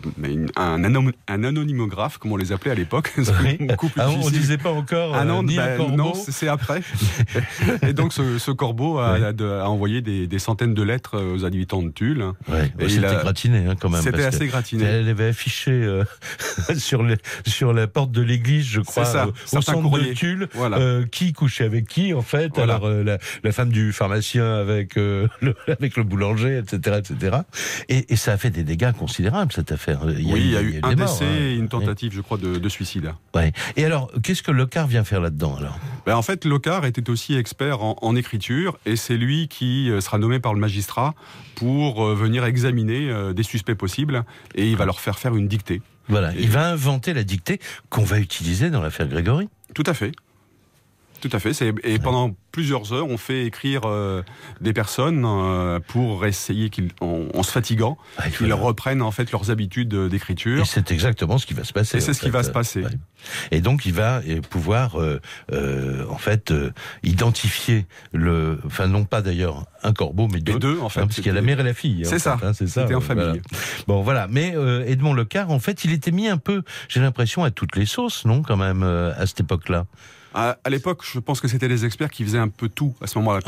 un, 0.57 0.85
un 0.85 1.45
anonymographe, 1.45 2.19
comme 2.19 2.33
on 2.33 2.37
les 2.37 2.52
appelait 2.52 2.71
à 2.73 2.75
l'époque, 2.75 3.12
Oui. 3.19 3.59
Ah, 3.97 4.09
on 4.09 4.16
difficile. 4.19 4.38
disait 4.40 4.59
pas 4.59 4.71
encore 4.71 5.14
Ah 5.14 5.23
euh, 5.23 5.25
non, 5.25 5.43
ni 5.43 5.59
un 5.59 5.66
ben, 5.66 5.76
corbeau. 5.76 5.97
non, 5.97 6.12
c'est 6.14 6.49
après. 6.49 6.81
et 7.83 7.93
donc 7.93 8.12
ce, 8.12 8.38
ce 8.38 8.50
corbeau 8.50 8.99
a, 8.99 9.33
envoyé 9.69 10.00
des, 10.00 10.26
des 10.26 10.38
centaines 10.38 10.75
de 10.75 10.83
lettres 10.83 11.21
aux 11.21 11.45
habitants 11.45 11.83
de 11.83 11.90
Tulle. 11.90 12.25
Ouais, 12.49 12.73
c'était 12.88 13.07
a- 13.07 13.14
gratiné 13.16 13.66
hein, 13.69 13.75
quand 13.81 13.88
même. 13.90 14.02
C'était 14.02 14.25
assez 14.25 14.47
gratiné. 14.47 14.85
Elle 14.85 15.09
avait 15.09 15.28
affiché 15.28 15.71
euh, 15.73 16.03
sur, 16.78 17.02
le, 17.02 17.16
sur 17.46 17.73
la 17.73 17.87
porte 17.87 18.11
de 18.12 18.23
l'église, 18.23 18.66
je 18.66 18.80
crois, 18.80 19.04
ça, 19.04 19.25
euh, 19.26 19.56
au 19.58 19.62
centre 19.62 19.99
de. 19.99 20.12
Tulle, 20.14 20.49
Voilà. 20.54 20.78
euh, 20.78 21.06
qui 21.06 21.32
couchait 21.32 21.64
avec 21.64 21.87
qui 21.88 22.14
en 22.14 22.23
fait. 22.23 22.50
Voilà. 22.54 22.75
Alors 22.75 22.87
euh, 22.88 23.02
la, 23.02 23.18
la 23.42 23.52
femme 23.52 23.70
du 23.70 23.92
pharmacien 23.92 24.54
avec 24.54 24.96
euh, 24.96 25.28
le, 25.40 25.54
avec 25.68 25.96
le 25.96 26.02
boulanger, 26.04 26.58
etc., 26.58 26.99
etc. 26.99 27.38
Et, 27.88 28.12
et 28.12 28.16
ça 28.16 28.32
a 28.32 28.37
fait 28.37 28.50
des 28.50 28.64
dégâts 28.64 28.92
considérables 28.92 29.52
cette 29.52 29.73
affaire. 29.73 30.00
oui, 30.04 30.25
il 30.26 30.50
y 30.50 30.56
a 30.56 30.62
eu 30.62 30.78
un 30.82 30.94
morts, 30.94 31.08
décès 31.08 31.25
hein. 31.25 31.37
et 31.38 31.54
une 31.54 31.68
tentative, 31.68 32.12
je 32.14 32.20
crois, 32.20 32.38
de, 32.38 32.58
de 32.58 32.68
suicide. 32.68 33.12
Ouais. 33.34 33.52
Et 33.76 33.84
alors, 33.84 34.11
qu'est-ce 34.23 34.42
que 34.42 34.50
Locard 34.50 34.87
vient 34.87 35.04
faire 35.04 35.20
là-dedans 35.20 35.56
alors? 35.56 35.78
Ben, 36.06 36.16
en 36.16 36.23
fait, 36.23 36.44
Locard 36.44 36.84
était 36.84 37.08
aussi 37.11 37.34
expert 37.37 37.82
en, 37.82 37.96
en 38.02 38.16
écriture 38.16 38.78
et 38.87 38.96
c'est 38.96 39.16
lui 39.16 39.49
qui 39.49 39.90
euh, 39.90 40.00
sera 40.00 40.18
nommé 40.18 40.38
par 40.40 40.54
le 40.54 40.61
magistrat 40.61 41.14
pour 41.54 42.04
euh, 42.04 42.14
venir 42.14 42.44
examiner 42.44 43.11
euh, 43.11 43.32
des 43.32 43.42
suspects 43.42 43.75
possibles 43.75 44.25
et 44.54 44.68
il 44.68 44.76
va 44.76 44.84
leur 44.84 45.00
faire 45.00 45.18
faire 45.18 45.34
une 45.34 45.49
dictée. 45.49 45.82
Voilà, 46.08 46.32
Et- 46.34 46.40
il 46.42 46.50
va 46.50 46.68
inventer 46.70 47.14
la 47.14 47.25
dictée 47.25 47.61
qu'on 47.90 48.04
va 48.04 48.18
utiliser 48.18 48.70
dans 48.70 48.80
l'affaire 48.82 49.08
Grégory. 49.08 49.49
Tout 49.75 49.84
à 49.87 49.94
fait. 49.94 50.12
Tout 51.25 51.35
à 51.35 51.40
fait. 51.40 51.52
Et 51.85 51.99
pendant 51.99 52.37
plusieurs 52.52 52.93
heures, 52.93 53.09
on 53.09 53.16
fait 53.16 53.47
écrire 53.47 53.81
euh, 53.87 54.23
des 54.61 54.75
personnes 54.75 55.25
euh, 55.25 55.81
pour 55.81 56.26
essayer 56.26 56.69
qu'ils, 56.69 56.90
en, 57.00 57.43
se 57.43 57.50
fatiguant, 57.50 57.97
ah, 58.19 58.28
qu'ils 58.28 58.52
reprennent 58.52 59.00
en 59.00 59.11
fait 59.11 59.33
leurs 59.33 59.50
habitudes 59.50 59.95
d'écriture. 59.95 60.61
Et 60.61 60.66
c'est 60.66 60.90
exactement 60.90 61.38
ce 61.38 61.47
qui 61.47 61.54
va 61.54 61.64
se 61.64 61.73
passer. 61.73 61.97
Et 61.97 62.00
c'est 62.02 62.12
ce 62.12 62.21
qui 62.21 62.28
va 62.28 62.43
se 62.43 62.50
passer. 62.50 62.85
Et 63.50 63.62
donc 63.62 63.87
il 63.87 63.95
va 63.95 64.21
pouvoir 64.50 65.00
euh, 65.00 65.19
en 66.11 66.19
fait 66.19 66.52
identifier 67.02 67.87
le, 68.12 68.59
enfin 68.66 68.87
non 68.87 69.07
pas 69.07 69.23
d'ailleurs 69.23 69.64
un 69.83 69.95
corbeau, 69.95 70.28
mais 70.31 70.40
deux, 70.40 70.59
deux 70.59 70.78
en 70.78 70.90
fait, 70.90 71.00
hein, 71.00 71.07
parce 71.07 71.16
qu'il 71.16 71.26
y 71.26 71.31
a 71.31 71.33
la 71.33 71.40
mère 71.40 71.59
et 71.59 71.64
la 71.64 71.73
fille. 71.73 72.02
C'est 72.04 72.19
ça. 72.19 72.37
Hein, 72.43 72.52
c'est 72.52 72.66
ça. 72.66 72.83
C'était 72.83 72.95
en 72.95 73.00
famille. 73.00 73.40
Bon 73.87 74.02
voilà. 74.02 74.26
Mais 74.28 74.54
Edmond 74.87 75.14
Lecard, 75.14 75.50
en 75.50 75.59
fait, 75.59 75.87
il 75.87 75.93
était 75.95 76.11
mis 76.11 76.28
un 76.28 76.37
peu, 76.37 76.64
j'ai 76.90 77.00
l'impression, 77.00 77.45
à 77.45 77.50
toutes 77.50 77.76
les 77.76 77.87
sauces, 77.87 78.26
non, 78.26 78.43
quand 78.43 78.59
même, 78.59 78.83
à 78.83 79.25
cette 79.25 79.40
époque-là? 79.40 79.87
À, 80.35 80.59
l'époque, 80.69 81.03
je 81.05 81.21
pense 81.21 81.41
que 81.41 81.47
c'était 81.47 81.69
des 81.69 81.85
experts 81.85 82.11
qui 82.11 82.25
faisaient 82.25 82.38
un 82.38 82.49
peu 82.49 82.69
tout 82.69 82.93
à 83.00 83.07
ce 83.07 83.19
moment-là. 83.19 83.41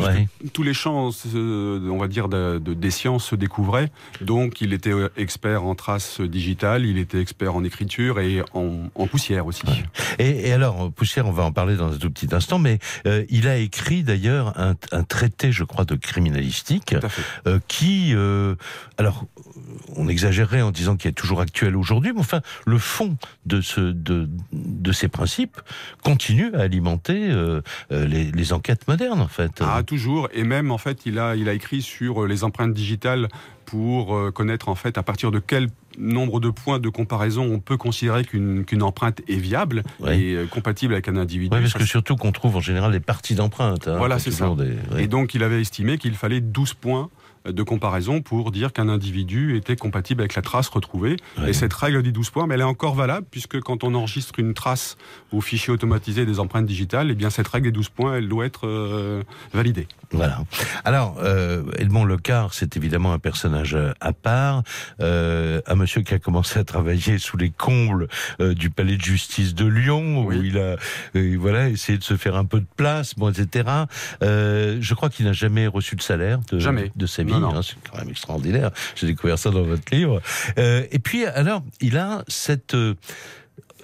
Tous 0.53 0.63
les 0.63 0.75
champs, 0.75 1.11
on 1.35 1.99
va 1.99 2.09
dire, 2.09 2.29
de, 2.29 2.59
des 2.59 2.91
sciences 2.91 3.27
se 3.27 3.35
découvraient. 3.35 3.91
Donc, 4.21 4.61
il 4.61 4.73
était 4.73 4.93
expert 5.17 5.65
en 5.65 5.75
traces 5.75 6.21
digitales, 6.21 6.87
il 6.87 6.99
était 6.99 7.21
expert 7.21 7.57
en 7.57 7.65
écriture 7.65 8.21
et 8.21 8.43
en, 8.55 9.07
poussière 9.07 9.47
aussi. 9.47 9.63
Et, 10.19 10.53
alors, 10.53 10.93
poussière, 10.93 11.27
on 11.27 11.33
va 11.33 11.43
en 11.43 11.53
parler 11.53 11.77
dans 11.77 11.93
un 11.93 11.99
tout 11.99 12.11
petit 12.11 12.33
instant, 12.33 12.59
mais 12.59 12.79
euh, 13.07 13.25
il 13.31 13.49
a 13.49 13.57
écrit 13.57 14.03
d'ailleurs 14.03 14.55
un, 14.57 14.75
traité, 15.03 15.53
je 15.53 15.65
crois, 15.65 15.85
de 15.85 15.97
criminalistique, 15.97 16.95
euh, 17.47 17.59
qui, 17.69 18.13
euh, 18.15 18.55
alors, 18.99 19.25
on 19.97 20.09
exagérerait 20.09 20.63
en 20.63 20.71
disant 20.71 20.97
qu'il 20.97 21.09
est 21.09 21.15
toujours 21.15 21.41
actuel 21.41 21.77
aujourd'hui, 21.77 22.13
mais 22.13 22.21
enfin, 22.21 22.41
le 22.67 22.79
fond 22.79 23.17
de, 23.45 23.61
ce, 23.61 23.81
de, 23.81 24.29
de 24.53 24.93
ces 24.93 25.09
principes 25.09 25.61
continue 26.03 26.55
à 26.55 26.61
alimenter 26.61 27.31
euh, 27.31 27.61
euh, 27.93 28.07
les, 28.07 28.31
les, 28.31 28.53
enquêtes 28.53 28.87
modernes, 28.89 29.21
en 29.21 29.29
fait. 29.29 29.61
Ah, 29.61 29.83
toujours. 29.83 30.29
Et 30.33 30.45
même, 30.45 30.71
en 30.71 30.79
fait, 30.79 31.07
il 31.07 31.19
a, 31.19 31.37
il 31.37 31.49
a 31.49 31.53
écrit 31.53 31.83
sur 31.83 32.27
les 32.27 32.45
empreintes 32.45 32.75
digitales 32.75 33.29
pour 33.65 34.15
euh, 34.15 34.31
connaître, 34.31 34.69
en 34.69 34.75
fait, 34.75 34.99
à 34.99 35.03
partir 35.03 35.31
de 35.31 35.39
quel 35.39 35.69
nombre 35.99 36.41
de 36.41 36.51
points 36.51 36.79
de 36.79 36.91
comparaison 36.91 37.43
on 37.51 37.59
peut 37.59 37.79
considérer 37.79 38.23
qu'une 38.23 38.67
qu'une 38.67 38.83
empreinte 38.83 39.23
est 39.29 39.39
viable 39.39 39.83
et 40.07 40.37
compatible 40.51 40.93
avec 40.93 41.09
un 41.09 41.17
individu. 41.17 41.57
Oui, 41.57 41.63
parce 41.63 41.73
que 41.73 41.87
surtout 41.87 42.17
qu'on 42.17 42.33
trouve 42.33 42.57
en 42.57 42.61
général 42.61 42.93
des 42.93 43.01
parties 43.01 43.35
d'empreintes. 43.35 43.89
Hein, 43.89 43.97
voilà, 43.97 44.19
c'est 44.19 44.31
ça. 44.31 44.55
Et 44.99 45.07
donc, 45.07 45.35
il 45.35 45.43
avait 45.43 45.61
estimé 45.61 45.97
qu'il 45.97 46.15
fallait 46.15 46.43
12 46.43 46.75
points 46.75 47.09
de 47.51 47.63
comparaison 47.63 48.21
pour 48.23 48.51
dire 48.51 48.73
qu'un 48.73 48.89
individu 48.89 49.57
était 49.57 49.77
compatible 49.77 50.23
avec 50.23 50.35
la 50.35 50.43
trace 50.43 50.69
retrouvée. 50.69 51.17
Et 51.47 51.53
cette 51.53 51.73
règle 51.73 52.03
dit 52.03 52.13
12 52.13 52.31
points, 52.31 52.47
mais 52.47 52.55
elle 52.55 52.61
est 52.61 52.65
encore 52.65 52.95
valable 52.95 53.27
puisque 53.31 53.61
quand 53.61 53.85
on 53.85 53.95
enregistre 53.95 54.39
une 54.39 54.55
trace 54.55 54.97
au 55.33 55.41
fichier 55.41 55.73
automatisé 55.73 56.27
des 56.27 56.41
empreintes 56.41 56.67
digitales, 56.67 57.11
eh 57.11 57.15
bien 57.15 57.31
cette 57.31 57.49
règle 57.49 57.67
des 57.67 57.73
12 57.73 57.89
points, 57.91 58.17
elle 58.17 58.29
doit 58.29 58.47
être 58.47 58.67
euh, 58.67 59.23
validée. 59.53 59.89
Voilà. 60.13 60.45
Alors, 60.85 61.17
euh, 61.21 61.65
Edmond 61.79 62.05
Lecard, 62.05 62.55
c'est 62.55 62.77
évidemment 62.77 63.13
un 63.13 63.19
personnage 63.19 63.75
euh, 63.75 63.93
à 64.01 64.13
part, 64.13 64.63
euh, 65.01 65.61
un 65.67 65.75
monsieur 65.75 66.03
qui 66.03 66.15
a 66.15 66.19
commencé 66.19 66.59
à 66.59 66.65
travailler 66.65 67.19
sous 67.19 67.37
les 67.37 67.51
combles 67.51 68.09
du 68.41 68.71
palais 68.71 68.97
de 68.97 69.03
justice 69.03 69.55
de 69.55 69.67
Lyon, 69.67 70.25
où 70.25 70.33
il 70.33 70.59
a, 70.59 70.77
voilà, 71.39 71.69
essayé 71.69 71.99
de 71.99 72.05
se 72.05 72.17
faire 72.17 72.37
un 72.37 72.45
peu 72.45 72.61
de 72.61 72.67
place, 72.77 73.15
bon, 73.15 73.31
etc. 73.31 73.69
je 74.21 74.95
crois 74.95 75.09
qu'il 75.09 75.27
n'a 75.27 75.33
jamais 75.33 75.67
reçu 75.67 75.97
de 75.97 76.03
salaire 76.03 76.41
de, 76.51 76.59
jamais. 76.59 76.93
de 76.95 77.07
sa 77.07 77.23
vie. 77.23 77.33
Hein, 77.45 77.61
c'est 77.63 77.77
quand 77.91 77.99
même 77.99 78.09
extraordinaire. 78.11 78.71
J'ai 78.95 79.07
découvert 79.07 79.39
ça 79.39 79.51
dans 79.51 79.63
votre 79.63 79.95
livre. 79.95 80.21
et 80.57 80.99
puis, 80.99 81.27
alors, 81.27 81.63
il 81.81 81.97
a 81.97 82.25
cette 82.29 82.77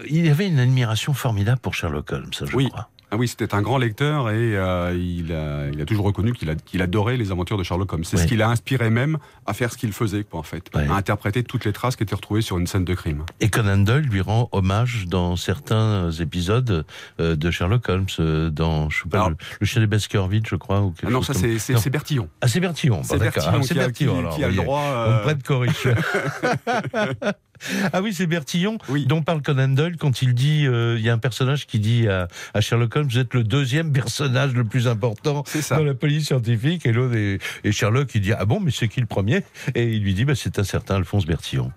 il 0.09 0.29
avait 0.31 0.47
une 0.49 0.59
admiration 0.59 1.13
formidable 1.13 1.61
pour 1.61 1.75
Sherlock 1.75 2.13
Holmes, 2.13 2.31
je 2.33 2.57
oui. 2.57 2.69
crois. 2.69 2.89
Ah 3.15 3.19
oui, 3.19 3.29
c'était 3.29 3.55
un 3.55 3.61
grand 3.61 3.77
lecteur 3.77 4.31
et 4.31 4.57
euh, 4.57 4.97
il, 4.99 5.35
a, 5.35 5.69
il, 5.71 5.83
a, 5.83 5.85
toujours 5.85 6.07
reconnu 6.07 6.33
qu'il 6.33 6.81
adorait 6.81 7.19
les 7.19 7.31
aventures 7.31 7.59
de 7.59 7.63
Sherlock 7.63 7.93
Holmes. 7.93 8.05
C'est 8.05 8.17
ce 8.17 8.27
qui 8.27 8.37
l'a 8.37 8.49
inspiré 8.49 8.89
même 8.89 9.19
à 9.45 9.53
faire 9.53 9.71
ce 9.71 9.77
qu'il 9.77 9.93
faisait, 9.93 10.25
quoi, 10.25 10.41
en 10.41 10.43
fait, 10.43 10.71
à 10.75 10.95
interpréter 10.95 11.43
toutes 11.43 11.67
les 11.67 11.75
traces 11.75 11.95
qui 11.95 12.05
étaient 12.05 12.15
retrouvées 12.15 12.41
sur 12.41 12.57
une 12.57 12.67
scène 12.67 12.87
de 12.87 12.95
crime. 12.95 13.27
Et 13.41 13.51
Conan 13.51 13.77
Doyle 13.77 14.07
lui 14.07 14.23
rend 14.23 14.49
hommage 14.53 15.09
dans 15.09 15.37
certains 15.37 16.11
épisodes 16.11 16.87
euh, 17.21 17.37
de 17.37 17.51
Sherlock 17.51 17.87
Holmes, 17.87 18.07
euh, 18.19 18.49
dans 18.49 18.89
je 18.89 19.03
sais 19.03 19.09
pas, 19.11 19.31
le, 19.61 19.67
chien 19.67 19.83
des 19.83 19.87
Baskerville, 19.87 20.47
je 20.49 20.57
crois. 20.57 20.81
Ou 20.81 20.95
ah 21.05 21.11
non, 21.11 21.21
ça 21.21 21.35
c'est 21.35 21.91
Bertillon. 21.91 22.31
Ah 22.41 22.49
c'est 22.49 22.61
Bertillon. 22.61 23.03
C'est 23.03 23.19
Bertillon, 23.19 23.61
qui, 23.61 23.75
Bertillon, 23.75 24.31
qui, 24.31 24.43
a 24.43 24.49
le 24.49 24.55
droit. 24.55 24.81
On 24.81 25.11
me 25.11 25.23
prête 25.23 25.43
Ah 27.93 28.01
oui, 28.03 28.13
c'est 28.13 28.27
Bertillon 28.27 28.79
dont 29.07 29.23
parle 29.23 29.43
Conan 29.43 29.69
Doyle 29.69 29.97
quand 29.97 30.23
il 30.23 30.35
dit, 30.35 30.67
euh, 30.67 30.97
il 30.99 31.05
y 31.05 31.11
a 31.11 31.13
un 31.13 31.19
personnage 31.19 31.67
qui 31.67 31.79
dit 31.79 32.09
à, 32.09 32.29
Sherlock 32.61 32.97
Holmes, 32.97 33.09
vous 33.09 33.19
êtes 33.19 33.35
le 33.35 33.45
deuxième 33.45 33.93
personnage 33.93 34.53
le 34.53 34.65
plus 34.65 34.89
important 34.89 35.45
dans 35.71 35.85
la 35.85 35.95
police 35.95 36.27
scientifique. 36.27 36.87
Et 36.87 36.93
l'autre, 36.93 37.17
et, 37.17 37.73
Sherlock, 37.73 38.15
il 38.15 38.21
dit, 38.21 38.33
ah 38.33 38.45
bon, 38.45 38.61
mais 38.61 38.71
c'est 38.71 38.89
qui 38.89 39.01
le 39.01 39.07
premier? 39.07 39.45
Et 39.75 39.93
il 39.93 40.03
lui 40.03 40.15
dit, 40.15 40.25
bah, 40.25 40.35
c'est 40.35 40.59
un 40.59 40.65
certain 40.65 40.97
Alphonse 40.97 41.27
Bertillon. 41.27 41.73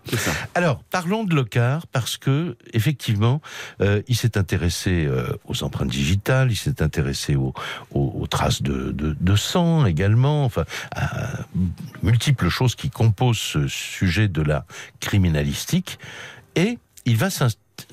Alors, 0.53 0.83
parlons 0.91 1.23
de 1.23 1.35
Locard, 1.35 1.87
parce 1.87 2.17
que, 2.17 2.57
effectivement, 2.73 3.41
euh, 3.81 4.01
il 4.07 4.15
s'est 4.15 4.37
intéressé 4.37 5.05
euh, 5.05 5.27
aux 5.45 5.63
empreintes 5.63 5.89
digitales, 5.89 6.51
il 6.51 6.55
s'est 6.55 6.81
intéressé 6.81 7.35
aux, 7.35 7.53
traces 8.29 8.61
de, 8.61 8.91
de, 8.91 9.35
sang 9.35 9.85
également, 9.85 10.45
enfin, 10.45 10.65
à 10.95 11.29
multiples 12.01 12.49
choses 12.49 12.75
qui 12.75 12.89
composent 12.89 13.37
ce 13.37 13.67
sujet 13.67 14.27
de 14.27 14.41
la 14.41 14.65
criminalistique 14.99 15.74
et 16.55 16.77
il 17.05 17.17
va 17.17 17.29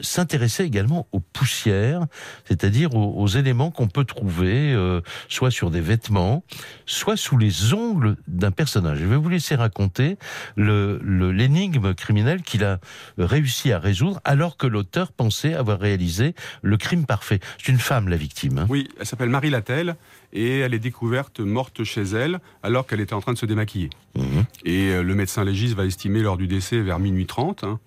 s'intéresser 0.01 0.65
également 0.65 1.07
aux 1.12 1.21
poussières, 1.21 2.07
c'est-à-dire 2.47 2.95
aux, 2.95 3.27
éléments 3.27 3.71
qu'on 3.71 3.89
peut 3.89 4.05
trouver 4.05 4.73
euh, 4.73 5.01
soit 5.29 5.51
sur 5.51 5.71
des 5.71 5.81
vêtements, 5.81 6.45
soit 6.87 7.17
sous 7.17 7.37
les 7.37 7.75
ongles 7.75 8.17
d'un 8.27 8.53
personnage. 8.53 8.99
Je 8.99 9.07
vais 9.07 9.17
vous 9.17 9.29
laisser 9.29 9.55
raconter 9.55 10.17
l'énigme 10.57 11.89
le, 11.89 11.95
criminelle 11.95 12.43
qu'il 12.43 12.65
a 12.65 12.79
réussi 13.19 13.73
à 13.73 13.79
résoudre 13.79 14.21
alors 14.25 14.57
que 14.57 14.67
l'auteur 14.67 15.12
pensait 15.12 15.55
avoir 15.55 15.79
réalisé 15.79 16.35
le 16.62 16.77
crime 16.79 17.05
parfait. 17.05 17.41
C'est 17.59 17.71
une 17.71 17.79
femme, 17.79 18.09
la 18.09 18.17
victime. 18.17 18.59
Hein. 18.59 18.67
Oui, 18.71 18.89
elle 18.99 19.07
s'appelle 19.07 19.31
Marie 19.31 19.51
Lattelle 19.51 19.97
et 20.33 20.59
elle 20.59 20.75
est 20.75 20.79
découverte 20.79 21.41
morte 21.41 21.85
chez 21.85 22.03
elle 22.03 22.41
alors 22.62 22.87
qu'elle 22.87 23.01
était 23.01 23.15
en 23.15 23.21
train 23.21 23.33
de 23.33 23.39
se 23.39 23.47
démaquiller. 23.47 23.91
Mhm. 24.17 24.45
Et 24.65 24.89
euh, 24.89 25.03
le 25.03 25.15
médecin 25.15 25.45
légiste 25.45 25.75
va 25.75 25.85
estimer 25.85 26.23
lors 26.23 26.37
du 26.37 26.47
décès 26.47 26.81
vers 26.81 26.99
minuit 26.99 27.27
30. 27.27 27.65
Hein. 27.65 27.81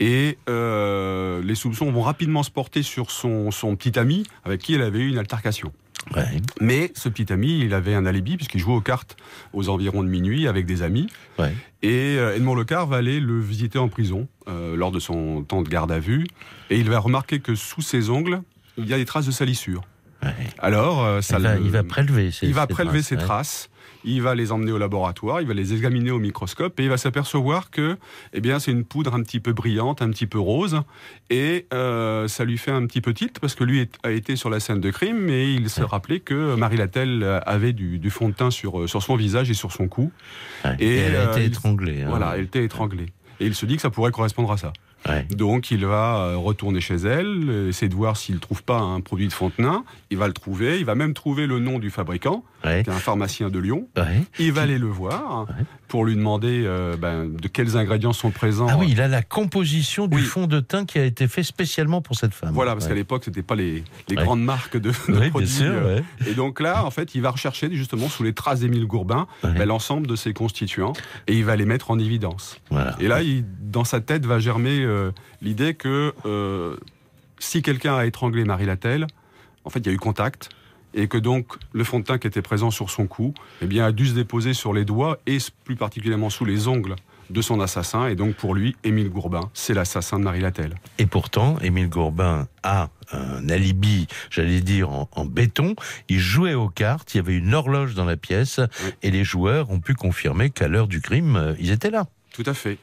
et 0.00 0.38
euh, 0.48 1.42
les 1.42 1.54
soupçons 1.54 1.90
vont 1.90 2.02
rapidement 2.02 2.42
se 2.42 2.50
porter 2.50 2.82
sur 2.82 3.10
son, 3.10 3.50
son 3.50 3.76
petit 3.76 3.98
ami 3.98 4.24
avec 4.44 4.60
qui 4.60 4.74
elle 4.74 4.82
avait 4.82 5.00
eu 5.00 5.08
une 5.08 5.18
altercation. 5.18 5.72
Mais 6.60 6.92
ce 6.94 7.08
petit 7.08 7.32
ami, 7.32 7.60
il 7.60 7.72
avait 7.72 7.94
un 7.94 8.04
alibi 8.04 8.36
puisqu'il 8.36 8.60
jouait 8.60 8.74
aux 8.74 8.82
cartes 8.82 9.16
aux 9.54 9.70
environs 9.70 10.02
de 10.02 10.08
minuit 10.08 10.46
avec 10.46 10.66
des 10.66 10.82
amis. 10.82 11.06
Et 11.82 12.16
euh, 12.18 12.36
Edmond 12.36 12.54
Lecard 12.54 12.86
va 12.86 12.96
aller 12.96 13.20
le 13.20 13.40
visiter 13.40 13.78
en 13.78 13.88
prison 13.88 14.28
lors 14.46 14.92
de 14.92 14.98
son 14.98 15.42
temps 15.44 15.62
de 15.62 15.68
garde 15.68 15.90
à 15.90 15.98
vue. 15.98 16.26
Et 16.68 16.78
il 16.78 16.90
va 16.90 16.98
remarquer 16.98 17.40
que 17.40 17.54
sous 17.54 17.80
ses 17.80 18.10
ongles, 18.10 18.42
il 18.76 18.86
y 18.86 18.92
a 18.92 18.98
des 18.98 19.06
traces 19.06 19.26
de 19.26 19.32
salissure. 19.32 19.82
Alors, 20.58 21.04
euh, 21.04 21.20
ça 21.20 21.38
il, 21.38 21.42
va, 21.42 21.56
il 21.56 21.70
va 21.70 21.82
prélever 21.82 22.30
ces, 22.30 22.46
il 22.46 22.54
va 22.54 22.66
prélever 22.66 23.00
traces, 23.00 23.08
ces 23.08 23.16
traces. 23.16 23.70
Il 24.06 24.20
va 24.20 24.34
les 24.34 24.52
emmener 24.52 24.70
au 24.70 24.76
laboratoire, 24.76 25.40
il 25.40 25.48
va 25.48 25.54
les 25.54 25.72
examiner 25.72 26.10
au 26.10 26.18
microscope 26.18 26.78
et 26.78 26.82
il 26.82 26.90
va 26.90 26.98
s'apercevoir 26.98 27.70
que, 27.70 27.96
eh 28.34 28.40
bien, 28.42 28.58
c'est 28.58 28.70
une 28.70 28.84
poudre 28.84 29.14
un 29.14 29.22
petit 29.22 29.40
peu 29.40 29.54
brillante, 29.54 30.02
un 30.02 30.10
petit 30.10 30.26
peu 30.26 30.38
rose, 30.38 30.82
et 31.30 31.66
euh, 31.72 32.28
ça 32.28 32.44
lui 32.44 32.58
fait 32.58 32.70
un 32.70 32.84
petit 32.86 33.00
peu 33.00 33.14
tilt 33.14 33.38
parce 33.40 33.54
que 33.54 33.64
lui 33.64 33.88
a 34.02 34.10
été 34.10 34.36
sur 34.36 34.50
la 34.50 34.60
scène 34.60 34.80
de 34.80 34.90
crime 34.90 35.30
et 35.30 35.54
il 35.54 35.70
se 35.70 35.82
rappelait 35.82 36.20
que 36.20 36.54
Marie 36.54 36.76
Lattelle 36.76 37.40
avait 37.46 37.72
du, 37.72 38.10
fond 38.10 38.28
de 38.28 38.34
teint 38.34 38.50
sur, 38.50 38.86
sur 38.86 39.02
son 39.02 39.16
visage 39.16 39.50
et 39.50 39.54
sur 39.54 39.72
son 39.72 39.88
cou. 39.88 40.12
et, 40.78 40.96
elle 40.96 41.16
a 41.16 41.30
été 41.30 41.40
euh, 41.40 41.46
étranglée. 41.46 42.02
Hein. 42.02 42.08
Voilà, 42.10 42.34
elle 42.36 42.44
était 42.44 42.64
étranglée. 42.64 43.06
Et 43.40 43.46
il 43.46 43.54
se 43.54 43.64
dit 43.64 43.76
que 43.76 43.82
ça 43.82 43.90
pourrait 43.90 44.12
correspondre 44.12 44.52
à 44.52 44.58
ça. 44.58 44.72
Donc 45.30 45.70
il 45.70 45.86
va 45.86 46.16
euh, 46.16 46.36
retourner 46.36 46.80
chez 46.80 46.96
elle, 46.96 47.66
essayer 47.68 47.88
de 47.88 47.94
voir 47.94 48.16
s'il 48.16 48.36
ne 48.36 48.40
trouve 48.40 48.62
pas 48.62 48.78
un 48.78 49.00
produit 49.00 49.28
de 49.28 49.32
Fontenay. 49.32 49.78
Il 50.10 50.18
va 50.18 50.26
le 50.26 50.32
trouver, 50.32 50.78
il 50.78 50.84
va 50.84 50.94
même 50.94 51.14
trouver 51.14 51.46
le 51.46 51.58
nom 51.58 51.78
du 51.78 51.90
fabricant, 51.90 52.44
qui 52.62 52.68
est 52.68 52.88
un 52.88 52.92
pharmacien 52.92 53.50
de 53.50 53.58
Lyon. 53.58 53.88
Il 54.38 54.52
va 54.52 54.62
aller 54.62 54.78
le 54.78 54.86
voir 54.86 55.46
pour 55.88 56.04
lui 56.04 56.16
demander 56.16 56.64
euh, 56.66 56.96
ben, 56.96 57.32
de 57.32 57.46
quels 57.48 57.76
ingrédients 57.76 58.12
sont 58.12 58.30
présents. 58.30 58.66
Ah 58.68 58.76
oui, 58.76 58.88
il 58.90 59.00
a 59.00 59.06
la 59.06 59.22
composition 59.22 60.08
du 60.08 60.18
fond 60.22 60.48
de 60.48 60.58
teint 60.58 60.84
qui 60.86 60.98
a 60.98 61.04
été 61.04 61.28
fait 61.28 61.42
spécialement 61.44 62.02
pour 62.02 62.16
cette 62.16 62.34
femme. 62.34 62.52
Voilà, 62.52 62.72
parce 62.72 62.88
qu'à 62.88 62.94
l'époque, 62.94 63.24
ce 63.24 63.30
n'était 63.30 63.42
pas 63.42 63.54
les, 63.54 63.84
grandes 64.10 64.42
marques 64.42 64.76
de, 64.76 64.90
de 64.90 65.28
produits. 65.28 65.48
Sûr, 65.48 65.72
euh. 65.72 66.00
et 66.26 66.34
donc 66.34 66.60
là, 66.60 66.84
en 66.84 66.90
fait, 66.90 67.14
il 67.14 67.22
va 67.22 67.30
rechercher 67.30 67.68
justement 67.72 68.08
sous 68.08 68.22
les 68.24 68.32
traces 68.32 68.60
d'Émile 68.60 68.86
Gourbin 68.86 69.26
ben, 69.42 69.64
l'ensemble 69.66 70.06
de 70.06 70.16
ses 70.16 70.32
constituants 70.32 70.94
et 71.26 71.34
il 71.34 71.44
va 71.44 71.54
les 71.54 71.66
mettre 71.66 71.90
en 71.90 71.98
évidence. 71.98 72.58
Et 72.98 73.06
là, 73.06 73.22
il, 73.22 73.44
dans 73.60 73.84
sa 73.84 74.00
tête 74.00 74.26
va 74.26 74.38
germer 74.38 74.80
euh, 74.80 74.93
l'idée 75.42 75.74
que 75.74 76.14
euh, 76.26 76.76
si 77.38 77.62
quelqu'un 77.62 77.96
a 77.96 78.06
étranglé 78.06 78.44
Marie 78.44 78.66
Lattelle, 78.66 79.06
en 79.64 79.70
fait, 79.70 79.80
il 79.80 79.86
y 79.86 79.90
a 79.90 79.92
eu 79.92 79.98
contact. 79.98 80.48
et 80.94 81.08
que 81.08 81.18
donc 81.18 81.56
le 81.72 81.82
fond 81.84 81.98
de 81.98 82.04
teint 82.04 82.18
qui 82.18 82.26
était 82.26 82.42
présent 82.42 82.70
sur 82.70 82.88
son 82.90 83.06
cou 83.06 83.34
eh 83.62 83.66
bien, 83.66 83.84
a 83.84 83.92
dû 83.92 84.06
se 84.06 84.14
déposer 84.14 84.54
sur 84.54 84.72
les 84.72 84.84
doigts 84.84 85.18
et 85.26 85.38
plus 85.64 85.76
particulièrement 85.76 86.30
sous 86.30 86.44
les 86.44 86.68
ongles 86.68 86.94
de 87.30 87.42
son 87.42 87.60
assassin. 87.60 88.06
Et 88.06 88.14
donc 88.14 88.34
pour 88.34 88.54
lui, 88.54 88.76
Émile 88.84 89.10
Gourbin, 89.10 89.50
c'est 89.54 89.74
l'assassin 89.74 90.18
de 90.18 90.24
Marie 90.24 90.40
Latel. 90.40 90.76
Et 90.98 91.06
pourtant, 91.06 91.58
Émile 91.60 91.88
Gourbin 91.88 92.46
a 92.62 92.90
un 93.12 93.48
alibi, 93.48 94.06
j'allais 94.30 94.60
dire, 94.60 94.90
en, 94.90 95.08
en, 95.12 95.24
béton. 95.24 95.74
Il 96.08 96.20
jouait 96.20 96.54
aux 96.54 96.68
cartes, 96.68 97.14
il 97.14 97.18
y 97.18 97.20
avait 97.20 97.36
une 97.36 97.54
horloge 97.54 97.94
dans 97.94 98.04
la 98.04 98.16
pièce, 98.16 98.60
oui. 98.84 98.90
et 99.02 99.10
les 99.10 99.24
joueurs 99.24 99.70
ont 99.70 99.80
pu 99.80 99.94
confirmer 99.94 100.50
qu'à 100.50 100.68
l'heure 100.68 100.88
du 100.88 101.00
crime, 101.00 101.36
euh, 101.36 101.54
ils 101.58 101.70
étaient 101.70 101.90
là. 101.90 102.06
Tout 102.32 102.44
à 102.46 102.54
fait. 102.54 102.78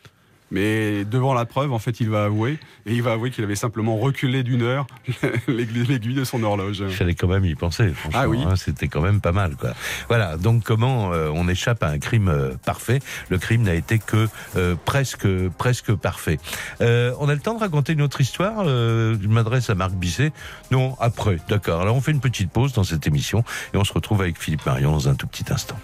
Mais 0.51 1.05
devant 1.05 1.34
la 1.34 1.46
preuve, 1.46 1.72
en 1.72 1.79
fait, 1.79 2.00
il 2.00 2.10
va 2.10 2.25
avouer, 2.25 2.60
et 2.86 2.93
il 2.93 3.01
va 3.01 3.13
avouer 3.13 3.31
qu'il 3.31 3.43
avait 3.43 3.55
simplement 3.55 3.98
reculé 3.98 4.43
d'une 4.43 4.62
heure 4.62 4.86
l'aiguille 5.48 6.13
de 6.13 6.24
son 6.24 6.43
horloge. 6.43 6.84
Il 6.88 6.93
fallait 6.93 7.15
quand 7.15 7.27
même 7.27 7.46
y 7.46 7.55
penser. 7.55 7.93
Ah 8.13 8.27
oui. 8.27 8.39
Hein, 8.46 8.55
C'était 8.55 8.88
quand 8.88 9.01
même 9.01 9.22
pas 9.22 9.31
mal, 9.31 9.55
quoi. 9.55 9.72
Voilà. 10.10 10.38
Donc, 10.38 10.63
comment 10.63 11.13
euh, 11.13 11.29
on 11.34 11.48
échappe 11.48 11.84
à 11.84 11.88
un 11.88 12.00
crime 12.00 12.27
euh, 12.27 12.51
parfait? 12.65 13.00
Le 13.29 13.38
crime 13.38 13.63
n'a 13.63 13.74
été 13.74 14.00
que 14.00 14.27
euh, 14.55 14.75
presque, 14.86 15.27
presque 15.58 15.93
parfait. 15.93 16.39
Euh, 16.81 17.13
on 17.20 17.29
a 17.29 17.34
le 17.34 17.39
temps 17.39 17.53
de 17.53 17.60
raconter 17.60 17.93
une 17.93 18.01
autre 18.01 18.22
histoire. 18.22 18.63
Euh, 18.65 19.15
je 19.22 19.27
m'adresse 19.27 19.70
à 19.70 19.75
Marc 19.75 19.93
Bisset? 19.93 20.31
Non, 20.72 20.96
après. 21.00 21.38
D'accord. 21.48 21.81
Alors, 21.81 21.96
on 21.96 22.01
fait 22.01 22.12
une 22.12 22.20
petite 22.20 22.51
pause 22.51 22.74
dans 22.74 22.84
cette 22.84 23.08
émission 23.08 23.43
et 23.74 23.77
on 23.77 23.84
se 23.84 23.93
retrouve 23.93 24.22
avec 24.22 24.38
Philippe 24.38 24.65
Marion 24.65 24.91
dans 24.91 25.08
un 25.08 25.15
tout 25.15 25.27
petit 25.27 25.46
instant. 25.51 25.77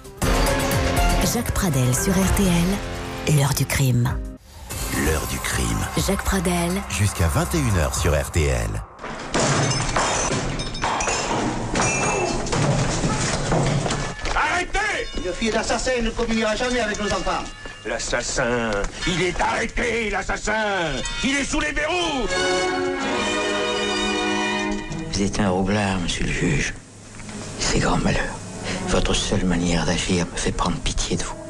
Jacques 1.33 1.51
Pradel 1.51 1.93
sur 1.93 2.13
RTL, 2.13 3.37
l'heure 3.37 3.53
du 3.53 3.65
crime. 3.65 4.09
L'heure 5.05 5.27
du 5.27 5.37
crime. 5.39 5.85
Jacques 6.07 6.23
Pradel. 6.23 6.71
Jusqu'à 6.89 7.27
21h 7.27 7.99
sur 7.99 8.19
RTL. 8.19 8.67
Arrêtez 14.35 15.07
Une 15.17 15.33
fille 15.33 15.51
d'assassin 15.51 16.01
ne 16.01 16.09
communiera 16.09 16.55
jamais 16.55 16.79
avec 16.79 16.99
nos 16.99 17.07
enfants. 17.07 17.43
L'assassin 17.85 18.71
Il 19.07 19.21
est 19.21 19.39
arrêté, 19.39 20.09
l'assassin 20.09 20.93
Il 21.23 21.35
est 21.35 21.43
sous 21.43 21.59
les 21.59 21.71
verrous 21.73 22.27
Vous 25.11 25.21
êtes 25.21 25.39
un 25.39 25.49
roublard, 25.49 25.99
monsieur 25.99 26.25
le 26.25 26.31
juge. 26.31 26.73
C'est 27.59 27.79
grand 27.79 27.97
malheur. 27.97 28.33
Votre 28.87 29.13
seule 29.13 29.45
manière 29.45 29.85
d'agir 29.85 30.25
me 30.25 30.37
fait 30.37 30.51
prendre 30.51 30.77
pitié 30.77 31.17
de 31.17 31.23
vous. 31.23 31.46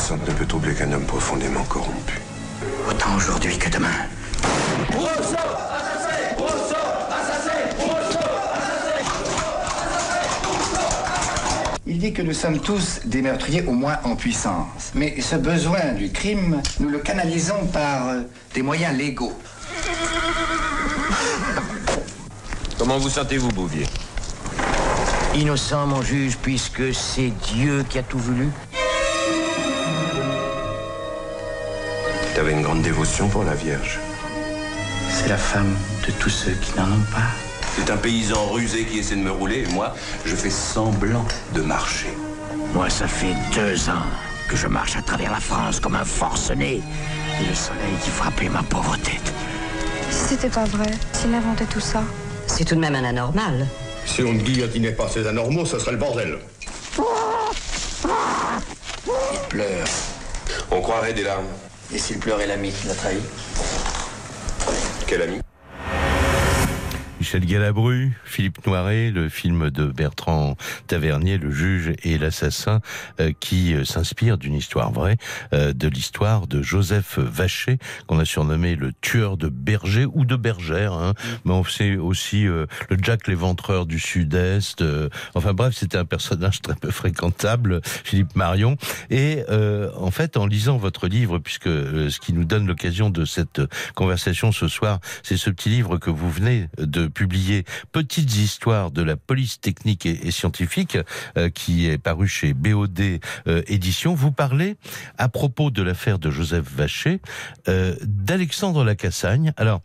Innocente 0.00 0.26
ne 0.28 0.32
peut 0.32 0.46
troubler 0.46 0.74
qu'un 0.74 0.90
homme 0.92 1.04
profondément 1.04 1.62
corrompu. 1.64 2.20
Autant 2.88 3.14
aujourd'hui 3.16 3.58
que 3.58 3.68
demain. 3.68 3.88
Il 11.86 11.98
dit 11.98 12.14
que 12.14 12.22
nous 12.22 12.32
sommes 12.32 12.60
tous 12.60 13.00
des 13.04 13.20
meurtriers 13.20 13.62
au 13.66 13.72
moins 13.72 13.98
en 14.04 14.16
puissance. 14.16 14.92
Mais 14.94 15.20
ce 15.20 15.36
besoin 15.36 15.92
du 15.92 16.10
crime, 16.10 16.62
nous 16.78 16.88
le 16.88 17.00
canalisons 17.00 17.66
par 17.70 18.08
euh, 18.08 18.22
des 18.54 18.62
moyens 18.62 18.96
légaux. 18.96 19.38
Comment 22.78 22.96
vous 22.98 23.10
sentez-vous, 23.10 23.48
Bouvier? 23.48 23.86
Innocent, 25.34 25.86
mon 25.86 26.00
juge, 26.00 26.38
puisque 26.38 26.94
c'est 26.94 27.32
Dieu 27.52 27.84
qui 27.88 27.98
a 27.98 28.02
tout 28.02 28.18
voulu. 28.18 28.48
Tu 32.40 32.46
avais 32.46 32.54
une 32.54 32.62
grande 32.62 32.80
dévotion 32.80 33.28
pour 33.28 33.44
la 33.44 33.52
Vierge. 33.52 34.00
C'est 35.10 35.28
la 35.28 35.36
femme 35.36 35.76
de 36.06 36.12
tous 36.12 36.30
ceux 36.30 36.52
qui 36.52 36.72
n'en 36.74 36.86
ont 36.86 37.04
pas. 37.12 37.28
C'est 37.76 37.90
un 37.90 37.98
paysan 37.98 38.46
rusé 38.46 38.86
qui 38.86 39.00
essaie 39.00 39.16
de 39.16 39.20
me 39.20 39.30
rouler 39.30 39.66
et 39.68 39.72
moi, 39.74 39.94
je 40.24 40.34
fais 40.34 40.48
semblant 40.48 41.26
de 41.52 41.60
marcher. 41.60 42.16
Moi, 42.72 42.88
ça 42.88 43.06
fait 43.06 43.34
deux 43.54 43.90
ans 43.90 44.06
que 44.48 44.56
je 44.56 44.68
marche 44.68 44.96
à 44.96 45.02
travers 45.02 45.30
la 45.30 45.38
France 45.38 45.80
comme 45.80 45.96
un 45.96 46.04
forcené. 46.06 46.80
Et 47.42 47.46
le 47.46 47.54
soleil 47.54 47.92
qui 48.02 48.08
frappait 48.08 48.48
ma 48.48 48.62
pauvre 48.62 48.96
tête. 48.96 49.34
Si 50.10 50.28
c'était 50.28 50.48
pas 50.48 50.64
vrai, 50.64 50.90
s'il 51.12 51.34
inventait 51.34 51.66
tout 51.66 51.78
ça. 51.78 52.02
C'est 52.46 52.64
tout 52.64 52.74
de 52.74 52.80
même 52.80 52.94
un 52.94 53.04
anormal. 53.04 53.66
Si 54.06 54.22
on 54.22 54.32
ne 54.32 54.40
guillotinait 54.40 54.92
pas 54.92 55.10
ces 55.10 55.26
anormaux, 55.26 55.66
ce 55.66 55.78
serait 55.78 55.92
le 55.92 55.98
bordel. 55.98 56.38
Il 59.12 59.40
pleure. 59.50 59.88
On 60.70 60.80
croirait 60.80 61.12
des 61.12 61.24
larmes. 61.24 61.44
Et 61.92 61.98
s'il 61.98 62.18
pleurait 62.18 62.46
l'ami 62.46 62.70
qui 62.70 62.86
l'a 62.86 62.94
trahi. 62.94 63.18
Quel 65.06 65.22
ami? 65.22 65.39
Michel 67.20 67.44
Galabru, 67.44 68.12
Philippe 68.24 68.66
Noiret, 68.66 69.10
le 69.10 69.28
film 69.28 69.68
de 69.68 69.84
Bertrand 69.84 70.56
Tavernier, 70.86 71.36
le 71.36 71.50
juge 71.50 71.92
et 72.02 72.16
l'assassin, 72.16 72.80
euh, 73.20 73.32
qui 73.38 73.74
euh, 73.74 73.84
s'inspire 73.84 74.38
d'une 74.38 74.54
histoire 74.54 74.90
vraie, 74.90 75.18
euh, 75.52 75.74
de 75.74 75.86
l'histoire 75.86 76.46
de 76.46 76.62
Joseph 76.62 77.18
Vacher, 77.18 77.78
qu'on 78.06 78.18
a 78.18 78.24
surnommé 78.24 78.74
le 78.74 78.94
tueur 79.02 79.36
de 79.36 79.50
bergers 79.50 80.06
ou 80.06 80.24
de 80.24 80.34
bergères, 80.34 80.94
hein. 80.94 81.12
mais 81.44 81.52
on 81.52 81.62
sait 81.62 81.96
aussi 81.96 82.44
le 82.44 82.66
Jack 83.02 83.28
l'éventreur 83.28 83.84
du 83.84 83.98
Sud-Est. 83.98 84.82
enfin 85.34 85.52
bref, 85.52 85.74
c'était 85.76 85.98
un 85.98 86.06
personnage 86.06 86.62
très 86.62 86.74
peu 86.74 86.90
fréquentable, 86.90 87.82
Philippe 87.84 88.34
Marion. 88.34 88.76
Et 89.10 89.42
en 89.50 90.10
fait, 90.10 90.38
en 90.38 90.46
lisant 90.46 90.78
votre 90.78 91.06
livre, 91.06 91.38
puisque 91.38 91.68
ce 91.68 92.18
qui 92.18 92.32
nous 92.32 92.44
donne 92.44 92.66
l'occasion 92.66 93.10
de 93.10 93.24
cette 93.24 93.60
conversation 93.94 94.52
ce 94.52 94.68
soir, 94.68 95.00
c'est 95.22 95.36
ce 95.36 95.50
petit 95.50 95.68
livre 95.68 95.98
que 95.98 96.10
vous 96.10 96.30
venez 96.30 96.68
de 96.78 97.09
publié 97.10 97.64
Petites 97.92 98.36
histoires 98.36 98.90
de 98.90 99.02
la 99.02 99.16
police 99.16 99.60
technique 99.60 100.06
et, 100.06 100.30
scientifique, 100.30 100.98
euh, 101.36 101.50
qui 101.50 101.86
est 101.86 101.98
paru 101.98 102.28
chez 102.28 102.54
BOD 102.54 103.00
euh, 103.46 103.62
Édition. 103.66 104.14
Vous 104.14 104.32
parlez, 104.32 104.76
à 105.18 105.28
propos 105.28 105.70
de 105.70 105.82
l'affaire 105.82 106.18
de 106.18 106.30
Joseph 106.30 106.64
Vacher, 106.72 107.20
euh, 107.68 107.94
d'Alexandre 108.02 108.84
Lacassagne. 108.84 109.52
Alors, 109.56 109.80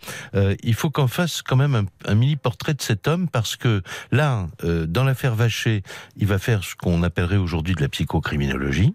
il 0.63 0.73
faut 0.73 0.89
qu'on 0.89 1.07
fasse 1.07 1.41
quand 1.41 1.55
même 1.55 1.75
un, 1.75 1.85
un 2.05 2.15
mini-portrait 2.15 2.73
de 2.73 2.81
cet 2.81 3.07
homme, 3.07 3.27
parce 3.27 3.55
que 3.55 3.81
là, 4.11 4.47
dans 4.63 5.03
l'affaire 5.03 5.35
Vacher, 5.35 5.83
il 6.17 6.27
va 6.27 6.39
faire 6.39 6.63
ce 6.63 6.75
qu'on 6.75 7.03
appellerait 7.03 7.37
aujourd'hui 7.37 7.75
de 7.75 7.81
la 7.81 7.89
psychocriminologie, 7.89 8.93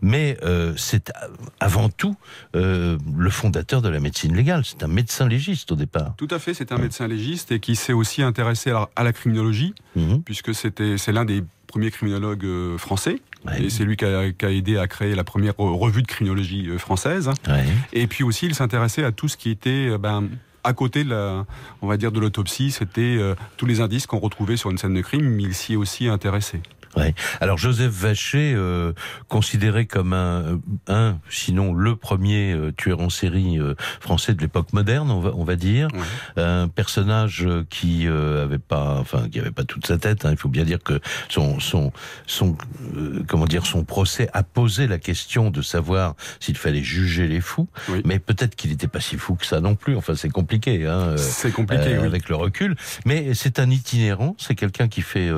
mais 0.00 0.38
c'est 0.76 1.12
avant 1.60 1.88
tout 1.88 2.16
le 2.54 3.30
fondateur 3.30 3.82
de 3.82 3.88
la 3.88 4.00
médecine 4.00 4.34
légale. 4.34 4.64
C'est 4.64 4.82
un 4.82 4.88
médecin 4.88 5.28
légiste 5.28 5.72
au 5.72 5.76
départ. 5.76 6.14
Tout 6.16 6.28
à 6.30 6.38
fait, 6.38 6.54
c'est 6.54 6.72
un 6.72 6.78
médecin 6.78 7.06
légiste 7.06 7.52
et 7.52 7.60
qui 7.66 7.74
s'est 7.74 7.92
aussi 7.92 8.22
intéressé 8.22 8.70
à, 8.70 8.88
à 8.94 9.02
la 9.02 9.12
criminologie, 9.12 9.74
mmh. 9.96 10.18
puisque 10.24 10.54
c'était 10.54 10.98
c'est 10.98 11.10
l'un 11.10 11.24
des 11.24 11.42
premiers 11.66 11.90
criminologues 11.90 12.44
euh, 12.44 12.78
français. 12.78 13.16
Ouais. 13.44 13.64
Et 13.64 13.70
c'est 13.70 13.84
lui 13.84 13.96
qui 13.96 14.04
a, 14.04 14.30
qui 14.30 14.44
a, 14.44 14.52
aidé 14.52 14.78
à 14.78 14.86
créer 14.86 15.16
la 15.16 15.24
première 15.24 15.54
revue 15.56 16.02
de 16.02 16.06
criminologie 16.06 16.68
euh, 16.68 16.78
française. 16.78 17.28
Ouais. 17.48 17.64
Et 17.92 18.06
puis 18.06 18.22
aussi, 18.22 18.46
il 18.46 18.54
s'intéressait 18.54 19.02
à 19.02 19.10
tout 19.10 19.26
ce 19.26 19.36
qui 19.36 19.50
était 19.50 19.88
euh, 19.88 19.98
ben, 19.98 20.28
à 20.62 20.74
côté 20.74 21.02
de 21.02 21.10
la, 21.10 21.44
on 21.82 21.88
va 21.88 21.96
dire, 21.96 22.12
de 22.12 22.20
l'autopsie. 22.20 22.70
C'était 22.70 23.16
euh, 23.18 23.34
tous 23.56 23.66
les 23.66 23.80
indices 23.80 24.06
qu'on 24.06 24.20
retrouvait 24.20 24.56
sur 24.56 24.70
une 24.70 24.78
scène 24.78 24.94
de 24.94 25.00
crime, 25.00 25.28
mais 25.28 25.42
il 25.42 25.54
s'y 25.54 25.72
est 25.72 25.76
aussi 25.76 26.06
intéressé. 26.06 26.60
Ouais. 26.96 27.14
Alors 27.42 27.58
Joseph 27.58 27.92
Vacher, 27.92 28.54
euh, 28.56 28.92
considéré 29.28 29.84
comme 29.84 30.14
un, 30.14 30.60
un, 30.88 31.18
sinon 31.28 31.74
le 31.74 31.94
premier 31.94 32.52
euh, 32.52 32.72
tueur 32.72 33.00
en 33.00 33.10
série 33.10 33.58
euh, 33.58 33.74
français 34.00 34.32
de 34.32 34.40
l'époque 34.40 34.72
moderne, 34.72 35.10
on 35.10 35.20
va, 35.20 35.32
on 35.34 35.44
va 35.44 35.56
dire, 35.56 35.88
un 36.36 36.68
personnage 36.68 37.46
qui 37.68 38.08
euh, 38.08 38.44
avait 38.44 38.58
pas, 38.58 38.96
enfin 38.98 39.28
qui 39.28 39.38
avait 39.38 39.50
pas 39.50 39.64
toute 39.64 39.86
sa 39.86 39.98
tête. 39.98 40.24
Hein. 40.24 40.30
Il 40.30 40.38
faut 40.38 40.48
bien 40.48 40.64
dire 40.64 40.82
que 40.82 40.98
son, 41.28 41.60
son, 41.60 41.92
son, 42.26 42.56
euh, 42.96 43.22
comment 43.26 43.44
dire, 43.44 43.66
son 43.66 43.84
procès 43.84 44.30
a 44.32 44.42
posé 44.42 44.86
la 44.86 44.98
question 44.98 45.50
de 45.50 45.60
savoir 45.60 46.14
s'il 46.40 46.56
fallait 46.56 46.82
juger 46.82 47.28
les 47.28 47.42
fous, 47.42 47.68
oui. 47.90 48.00
mais 48.06 48.18
peut-être 48.18 48.56
qu'il 48.56 48.70
n'était 48.70 48.88
pas 48.88 49.00
si 49.00 49.18
fou 49.18 49.34
que 49.34 49.44
ça 49.44 49.60
non 49.60 49.74
plus. 49.74 49.96
Enfin, 49.96 50.14
c'est 50.14 50.30
compliqué, 50.30 50.86
hein, 50.86 51.00
euh, 51.00 51.16
c'est 51.18 51.52
compliqué 51.52 51.98
oui. 51.98 52.06
avec 52.06 52.30
le 52.30 52.36
recul. 52.36 52.74
Mais 53.04 53.34
c'est 53.34 53.58
un 53.58 53.68
itinérant, 53.68 54.34
c'est 54.38 54.54
quelqu'un 54.54 54.88
qui 54.88 55.02
fait 55.02 55.30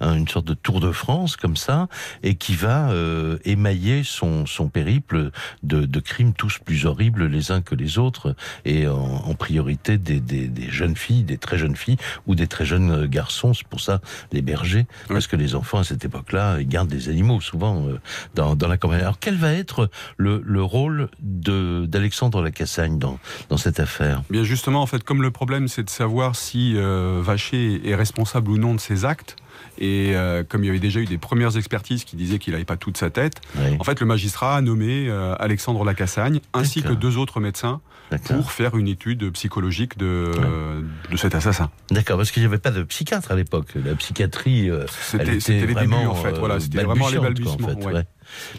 une 0.00 0.28
sorte 0.28 0.46
de 0.46 0.52
tour 0.54 0.80
de 0.80 0.92
France 0.92 1.05
France 1.06 1.36
comme 1.36 1.56
ça 1.56 1.86
et 2.24 2.34
qui 2.34 2.56
va 2.56 2.90
euh, 2.90 3.38
émailler 3.44 4.02
son, 4.02 4.44
son 4.44 4.68
périple 4.68 5.30
de, 5.62 5.86
de, 5.86 6.00
crimes 6.00 6.32
tous 6.32 6.58
plus 6.58 6.84
horribles 6.84 7.26
les 7.26 7.52
uns 7.52 7.62
que 7.62 7.76
les 7.76 7.98
autres 7.98 8.34
et 8.64 8.88
en, 8.88 8.94
en 8.96 9.34
priorité 9.34 9.98
des, 9.98 10.18
des, 10.18 10.48
des, 10.48 10.68
jeunes 10.68 10.96
filles, 10.96 11.22
des 11.22 11.38
très 11.38 11.58
jeunes 11.58 11.76
filles 11.76 11.96
ou 12.26 12.34
des 12.34 12.48
très 12.48 12.64
jeunes 12.64 13.06
garçons. 13.06 13.54
C'est 13.54 13.68
pour 13.68 13.78
ça 13.80 14.00
les 14.32 14.42
bergers 14.42 14.86
oui. 14.88 15.14
parce 15.14 15.28
que 15.28 15.36
les 15.36 15.54
enfants 15.54 15.78
à 15.78 15.84
cette 15.84 16.04
époque-là 16.04 16.58
ils 16.58 16.66
gardent 16.66 16.88
des 16.88 17.08
animaux 17.08 17.40
souvent 17.40 17.86
euh, 17.86 18.00
dans, 18.34 18.56
dans 18.56 18.66
la 18.66 18.76
campagne. 18.76 19.02
Alors 19.02 19.20
quel 19.20 19.36
va 19.36 19.52
être 19.52 19.88
le, 20.16 20.42
le 20.44 20.62
rôle 20.64 21.08
d'Alexandre 21.20 22.42
Lacassagne 22.42 22.98
dans, 22.98 23.20
dans 23.48 23.58
cette 23.58 23.78
affaire? 23.78 24.24
Bien 24.28 24.42
justement 24.42 24.82
en 24.82 24.86
fait 24.86 25.04
comme 25.04 25.22
le 25.22 25.30
problème 25.30 25.68
c'est 25.68 25.84
de 25.84 25.90
savoir 25.90 26.34
si 26.34 26.74
euh, 26.76 27.20
Vacher 27.22 27.88
est 27.88 27.94
responsable 27.94 28.50
ou 28.50 28.58
non 28.58 28.74
de 28.74 28.80
ses 28.80 29.04
actes 29.04 29.36
Et 29.78 30.12
euh, 30.14 30.42
comme 30.42 30.64
il 30.64 30.66
y 30.66 30.70
avait 30.70 30.78
déjà 30.78 31.00
eu 31.00 31.04
des 31.04 31.18
premières 31.18 31.56
expertises 31.56 32.04
qui 32.04 32.16
disaient 32.16 32.38
qu'il 32.38 32.52
n'avait 32.52 32.64
pas 32.64 32.76
toute 32.76 32.96
sa 32.96 33.10
tête, 33.10 33.40
Oui. 33.58 33.76
en 33.78 33.84
fait, 33.84 34.00
le 34.00 34.06
magistrat 34.06 34.56
a 34.56 34.60
nommé 34.60 35.06
euh, 35.08 35.34
Alexandre 35.38 35.84
Lacassagne 35.84 36.40
ainsi 36.54 36.82
que 36.82 36.92
deux 36.92 37.16
autres 37.18 37.40
médecins 37.40 37.80
pour 38.26 38.52
faire 38.52 38.76
une 38.76 38.86
étude 38.88 39.30
psychologique 39.32 39.98
de, 39.98 40.06
euh, 40.38 40.80
de 41.10 41.16
cet 41.16 41.34
assassin. 41.34 41.70
D'accord, 41.90 42.16
parce 42.16 42.30
qu'il 42.30 42.42
n'y 42.42 42.46
avait 42.46 42.58
pas 42.58 42.70
de 42.70 42.82
psychiatre 42.84 43.32
à 43.32 43.34
l'époque. 43.34 43.68
La 43.84 43.94
psychiatrie, 43.96 44.70
euh, 44.70 44.86
C'était- 45.00 45.34
les 45.66 45.72
vraiment, 45.72 45.98
débuts, 45.98 46.08
en 46.10 46.14
fait. 46.14 46.32
Voilà, 46.38 46.60
c'était 46.60 46.84
vraiment 46.84 47.08
les 47.08 47.18
balbutiante, 47.18 47.56
quoi, 47.60 47.64
en 47.70 47.74
balbutiements, 47.74 47.80
fait, 47.80 47.86
ouais. 47.88 48.00
ouais. 48.00 48.06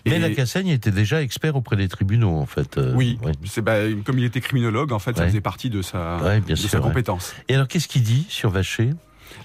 Mais 0.05 0.15
Et- 0.17 0.19
la 0.19 0.29
Cassagne 0.31 0.67
était 0.67 0.91
déjà 0.91 1.21
expert 1.21 1.55
auprès 1.55 1.75
des 1.77 1.87
tribunaux, 1.87 2.35
en 2.37 2.45
fait. 2.45 2.77
euh, 2.77 2.93
Oui, 2.95 3.17
ouais. 3.23 3.31
c'est 3.45 3.61
bah, 3.61 3.75
comme 4.05 4.19
il 4.19 4.25
était 4.25 4.41
criminologue, 4.41 4.91
en 4.91 4.99
fait, 4.99 5.15
ça 5.17 5.25
faisait 5.25 5.41
partie 5.41 5.69
de 5.69 5.81
sa, 5.81 6.17
Ouais, 6.17 6.41
de 6.41 6.55
sûr, 6.55 6.69
sa 6.69 6.79
compétence. 6.79 7.33
Et 7.47 7.55
alors, 7.55 7.67
qu'est-ce 7.67 7.87
qu'il 7.87 8.03
dit 8.03 8.25
sur 8.29 8.49
Vacher? 8.49 8.89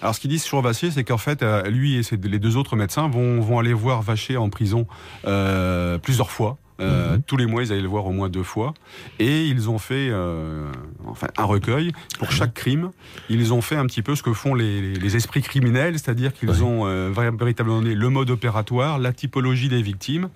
Alors, 0.01 0.15
ce 0.15 0.21
qu'ils 0.21 0.31
disent 0.31 0.43
sur 0.45 0.63
c'est 0.75 1.05
qu'en 1.05 1.19
fait, 1.19 1.43
euh, 1.43 1.63
lui 1.69 1.97
et 1.97 2.03
ses- 2.03 2.17
les 2.17 2.39
deux 2.39 2.57
autres 2.57 2.77
médecins 2.77 3.09
vont, 3.09 3.41
vont 3.41 3.59
aller 3.59 3.73
voir 3.73 4.03
Vacher 4.03 4.37
en 4.37 4.49
prison 4.51 4.87
euh, 5.27 5.99
plusieurs 5.99 6.31
fois. 6.31 6.59
Euh, 6.81 7.17
Mhm. 7.17 7.23
Tous 7.27 7.37
les 7.37 7.47
mois, 7.47 7.63
ils 7.63 7.71
allaient 7.71 7.83
le 7.83 7.87
voir 7.87 8.07
au 8.07 8.11
moins 8.13 8.29
deux 8.29 8.43
fois. 8.43 8.75
Et 9.21 9.47
ils 9.47 9.69
ont 9.71 9.79
fait 9.79 10.09
euh, 10.11 10.73
enfin, 11.07 11.29
un 11.37 11.45
recueil. 11.45 11.93
Pour 12.19 12.33
chaque 12.33 12.55
crime, 12.55 12.91
ils 13.29 13.53
ont 13.53 13.61
fait 13.61 13.77
un 13.77 13.87
petit 13.87 14.03
peu 14.03 14.17
ce 14.17 14.23
que 14.23 14.33
font 14.33 14.55
les, 14.55 14.95
esprits 15.15 15.43
criminels, 15.43 15.93
c'est-à-dire 15.99 16.33
qu'ils 16.33 16.51
Ouais. 16.51 16.63
ont 16.63 16.87
euh, 16.87 17.13
véritablement 17.39 17.81
donné 17.83 17.95
le 17.95 18.09
mode 18.09 18.31
opératoire, 18.31 18.99
la 18.99 19.13
typologie 19.13 19.69
des 19.69 19.83
victimes. 19.83 20.29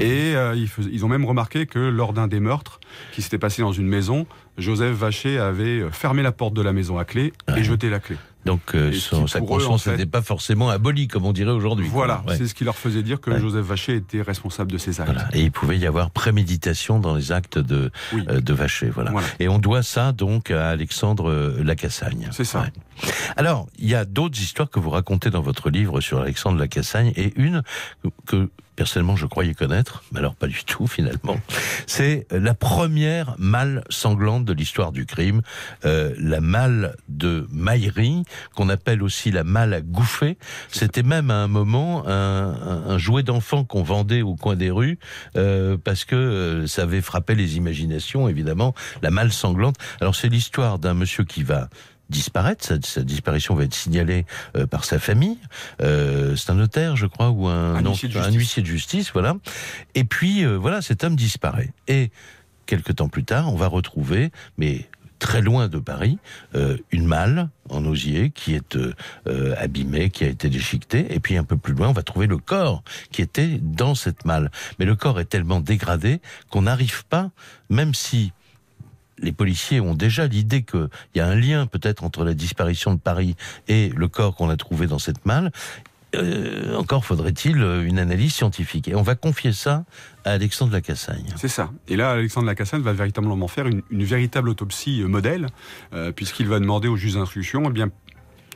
Et 0.00 0.34
ils, 0.54 0.68
ils 0.92 1.04
ont 1.04 1.08
même 1.08 1.24
remarqué 1.24 1.66
que 1.66 1.78
lors 1.80 2.12
d'un 2.12 2.28
des 2.28 2.38
meurtres 2.40 2.78
qui 3.12 3.22
s'était 3.22 3.38
passé 3.38 3.62
dans 3.62 3.72
une 3.72 3.88
maison, 3.88 4.26
Joseph 4.58 4.94
Vacher 4.96 5.38
avait 5.38 5.80
euh, 5.80 5.90
fermé 5.90 6.22
la 6.22 6.32
porte 6.32 6.54
de 6.54 6.62
la 6.62 6.72
maison 6.72 6.98
à 6.98 7.04
clé 7.04 7.32
Ouais. 7.48 7.60
et 7.60 7.64
jeté 7.64 7.88
la 7.90 8.00
clé. 8.00 8.16
Donc, 8.44 8.60
euh, 8.74 8.92
son- 8.92 9.26
sa 9.26 9.40
conscience 9.40 9.68
en 9.86 9.90
fait- 9.90 9.90
n'était 9.92 10.06
pas 10.06 10.22
forcément 10.22 10.70
abolie, 10.70 11.06
comme 11.06 11.26
on 11.26 11.32
dirait 11.32 11.50
aujourd'hui. 11.50 11.86
Voilà, 11.90 12.22
Ouais. 12.26 12.36
c'est 12.38 12.46
ce 12.46 12.54
qui 12.54 12.64
leur 12.64 12.76
faisait 12.76 13.02
dire 13.02 13.20
que 13.20 13.30
Ouais. 13.30 13.40
Joseph 13.40 13.64
Vacher 13.66 13.96
était 13.96 14.22
responsable 14.22 14.72
de 14.72 14.78
ces 14.78 15.00
actes. 15.00 15.10
Voilà. 15.12 15.28
Et 15.34 15.42
il 15.42 15.50
pouvait 15.50 15.76
y 15.76 15.86
avoir 15.86 16.10
préméditation 16.10 16.98
dans 16.98 17.14
les 17.16 17.30
actes 17.30 17.58
de, 17.58 17.90
Oui. 18.14 18.24
euh, 18.28 18.40
de 18.40 18.52
Vacher. 18.54 18.88
Voilà. 18.90 19.10
Voilà. 19.10 19.26
Et 19.38 19.48
on 19.48 19.58
doit 19.58 19.82
ça 19.82 20.12
donc 20.12 20.50
à 20.50 20.68
Alexandre 20.70 21.56
Lacassagne. 21.62 22.28
C'est 22.32 22.44
ça. 22.44 22.66
Alors, 23.36 23.66
il 23.78 23.88
y 23.88 23.94
a 23.94 24.04
d'autres 24.04 24.38
histoires 24.40 24.70
que 24.70 24.80
vous 24.80 24.90
racontez 24.90 25.30
dans 25.30 25.42
votre 25.42 25.68
livre 25.68 26.00
sur 26.00 26.20
Alexandre 26.20 26.58
Lacassagne 26.58 27.12
et 27.16 27.32
une 27.36 27.62
que 28.26 28.48
personnellement 28.78 29.16
je 29.16 29.26
croyais 29.26 29.54
connaître, 29.54 30.04
mais 30.12 30.20
alors 30.20 30.36
pas 30.36 30.46
du 30.46 30.62
tout 30.64 30.86
finalement. 30.86 31.36
C'est 31.88 32.28
la 32.30 32.54
première 32.54 33.34
malle 33.36 33.82
sanglante 33.90 34.44
de 34.44 34.52
l'histoire 34.52 34.92
du 34.92 35.04
crime, 35.04 35.42
euh, 35.84 36.14
la 36.16 36.40
malle 36.40 36.94
de 37.08 37.48
Maillery, 37.50 38.22
qu'on 38.54 38.68
appelle 38.68 39.02
aussi 39.02 39.32
la 39.32 39.42
malle 39.42 39.74
à 39.74 39.80
gouffer. 39.80 40.38
C'était 40.70 41.02
même 41.02 41.32
à 41.32 41.38
un 41.42 41.48
moment 41.48 42.06
un, 42.06 42.12
un- 42.12 42.82
un 42.94 42.98
jouet 42.98 43.24
d'enfant 43.24 43.64
qu'on 43.64 43.82
vendait 43.82 44.22
au 44.22 44.36
coin 44.36 44.54
des 44.54 44.70
rues 44.70 44.98
euh, 45.36 45.76
parce 45.82 46.04
que 46.04 46.14
euh, 46.14 46.66
ça 46.68 46.82
avait 46.82 47.00
frappé 47.02 47.34
les 47.34 47.56
imaginations, 47.56 48.28
évidemment, 48.28 48.74
la 49.02 49.10
malle 49.10 49.32
sanglante. 49.32 49.74
Alors 50.00 50.14
c'est 50.14 50.28
l'histoire 50.28 50.78
d'un 50.78 50.94
monsieur 50.94 51.24
qui 51.24 51.42
va 51.42 51.68
disparaître, 52.08 52.64
sa, 52.64 52.76
sa 52.82 53.02
disparition 53.02 53.54
va 53.54 53.64
être 53.64 53.74
signalée 53.74 54.24
euh, 54.56 54.66
par 54.66 54.84
sa 54.84 54.98
famille, 54.98 55.38
euh, 55.82 56.36
c'est 56.36 56.50
un 56.50 56.54
notaire 56.54 56.96
je 56.96 57.06
crois, 57.06 57.30
ou 57.30 57.46
un, 57.48 57.76
Un 57.76 57.82
non, 57.82 57.90
huissier 57.92 58.08
de 58.08 58.18
un 58.18 58.22
justice. 58.22 58.38
huissier 58.38 58.62
de 58.62 58.66
justice, 58.66 59.10
voilà. 59.12 59.36
Et 59.94 60.04
puis 60.04 60.44
euh, 60.44 60.56
voilà, 60.56 60.82
cet 60.82 61.04
homme 61.04 61.16
disparaît. 61.16 61.72
Et 61.86 62.10
quelques 62.66 62.96
temps 62.96 63.08
plus 63.08 63.24
tard, 63.24 63.52
on 63.52 63.56
va 63.56 63.66
retrouver, 63.66 64.30
mais 64.56 64.88
très 65.18 65.42
loin 65.42 65.68
de 65.68 65.78
Paris, 65.78 66.18
euh, 66.54 66.76
une 66.92 67.06
malle 67.06 67.48
en 67.70 67.84
osier 67.84 68.30
qui 68.30 68.54
est 68.54 68.76
euh, 68.76 68.94
abîmée, 69.58 70.10
qui 70.10 70.24
a 70.24 70.28
été 70.28 70.48
déchiquetée, 70.48 71.12
et 71.12 71.20
puis 71.20 71.36
un 71.36 71.44
peu 71.44 71.56
plus 71.56 71.74
loin, 71.74 71.88
on 71.88 71.92
va 71.92 72.02
trouver 72.02 72.26
le 72.26 72.38
corps 72.38 72.82
qui 73.10 73.22
était 73.22 73.58
dans 73.60 73.94
cette 73.94 74.24
malle. 74.24 74.50
Mais 74.78 74.84
le 74.84 74.94
corps 74.94 75.18
est 75.20 75.26
tellement 75.26 75.60
dégradé 75.60 76.20
qu'on 76.50 76.62
n'arrive 76.62 77.04
pas, 77.06 77.30
même 77.68 77.94
si 77.94 78.32
les 79.18 79.32
policiers 79.32 79.80
ont 79.80 79.94
déjà 79.94 80.26
l'idée 80.26 80.62
qu'il 80.62 80.88
y 81.14 81.20
a 81.20 81.26
un 81.26 81.34
lien 81.34 81.66
peut-être 81.66 82.04
entre 82.04 82.24
la 82.24 82.34
disparition 82.34 82.94
de 82.94 82.98
Paris 82.98 83.36
et 83.68 83.90
le 83.94 84.08
corps 84.08 84.34
qu'on 84.34 84.50
a 84.50 84.56
trouvé 84.56 84.86
dans 84.86 84.98
cette 84.98 85.24
malle. 85.26 85.50
Euh, 86.14 86.74
encore 86.76 87.04
faudrait-il 87.04 87.60
euh, 87.62 87.84
une 87.84 87.98
analyse 87.98 88.32
scientifique. 88.32 88.88
Et 88.88 88.94
on 88.94 89.02
va 89.02 89.14
confier 89.14 89.52
ça 89.52 89.84
à 90.24 90.32
Alexandre 90.32 90.72
Lacassagne. 90.72 91.26
C'est 91.36 91.48
ça. 91.48 91.70
Et 91.86 91.96
là, 91.96 92.12
Alexandre 92.12 92.46
Lacassagne 92.46 92.80
va 92.80 92.94
véritablement 92.94 93.46
faire 93.46 93.66
une, 93.66 93.82
véritable 93.90 94.48
autopsie 94.48 95.02
euh, 95.02 95.06
modèle, 95.06 95.48
puisqu'il 96.16 96.48
va 96.48 96.60
demander 96.60 96.88
au 96.88 96.96
juge 96.96 97.14
d'instruction 97.14 97.70
eh 97.74 97.84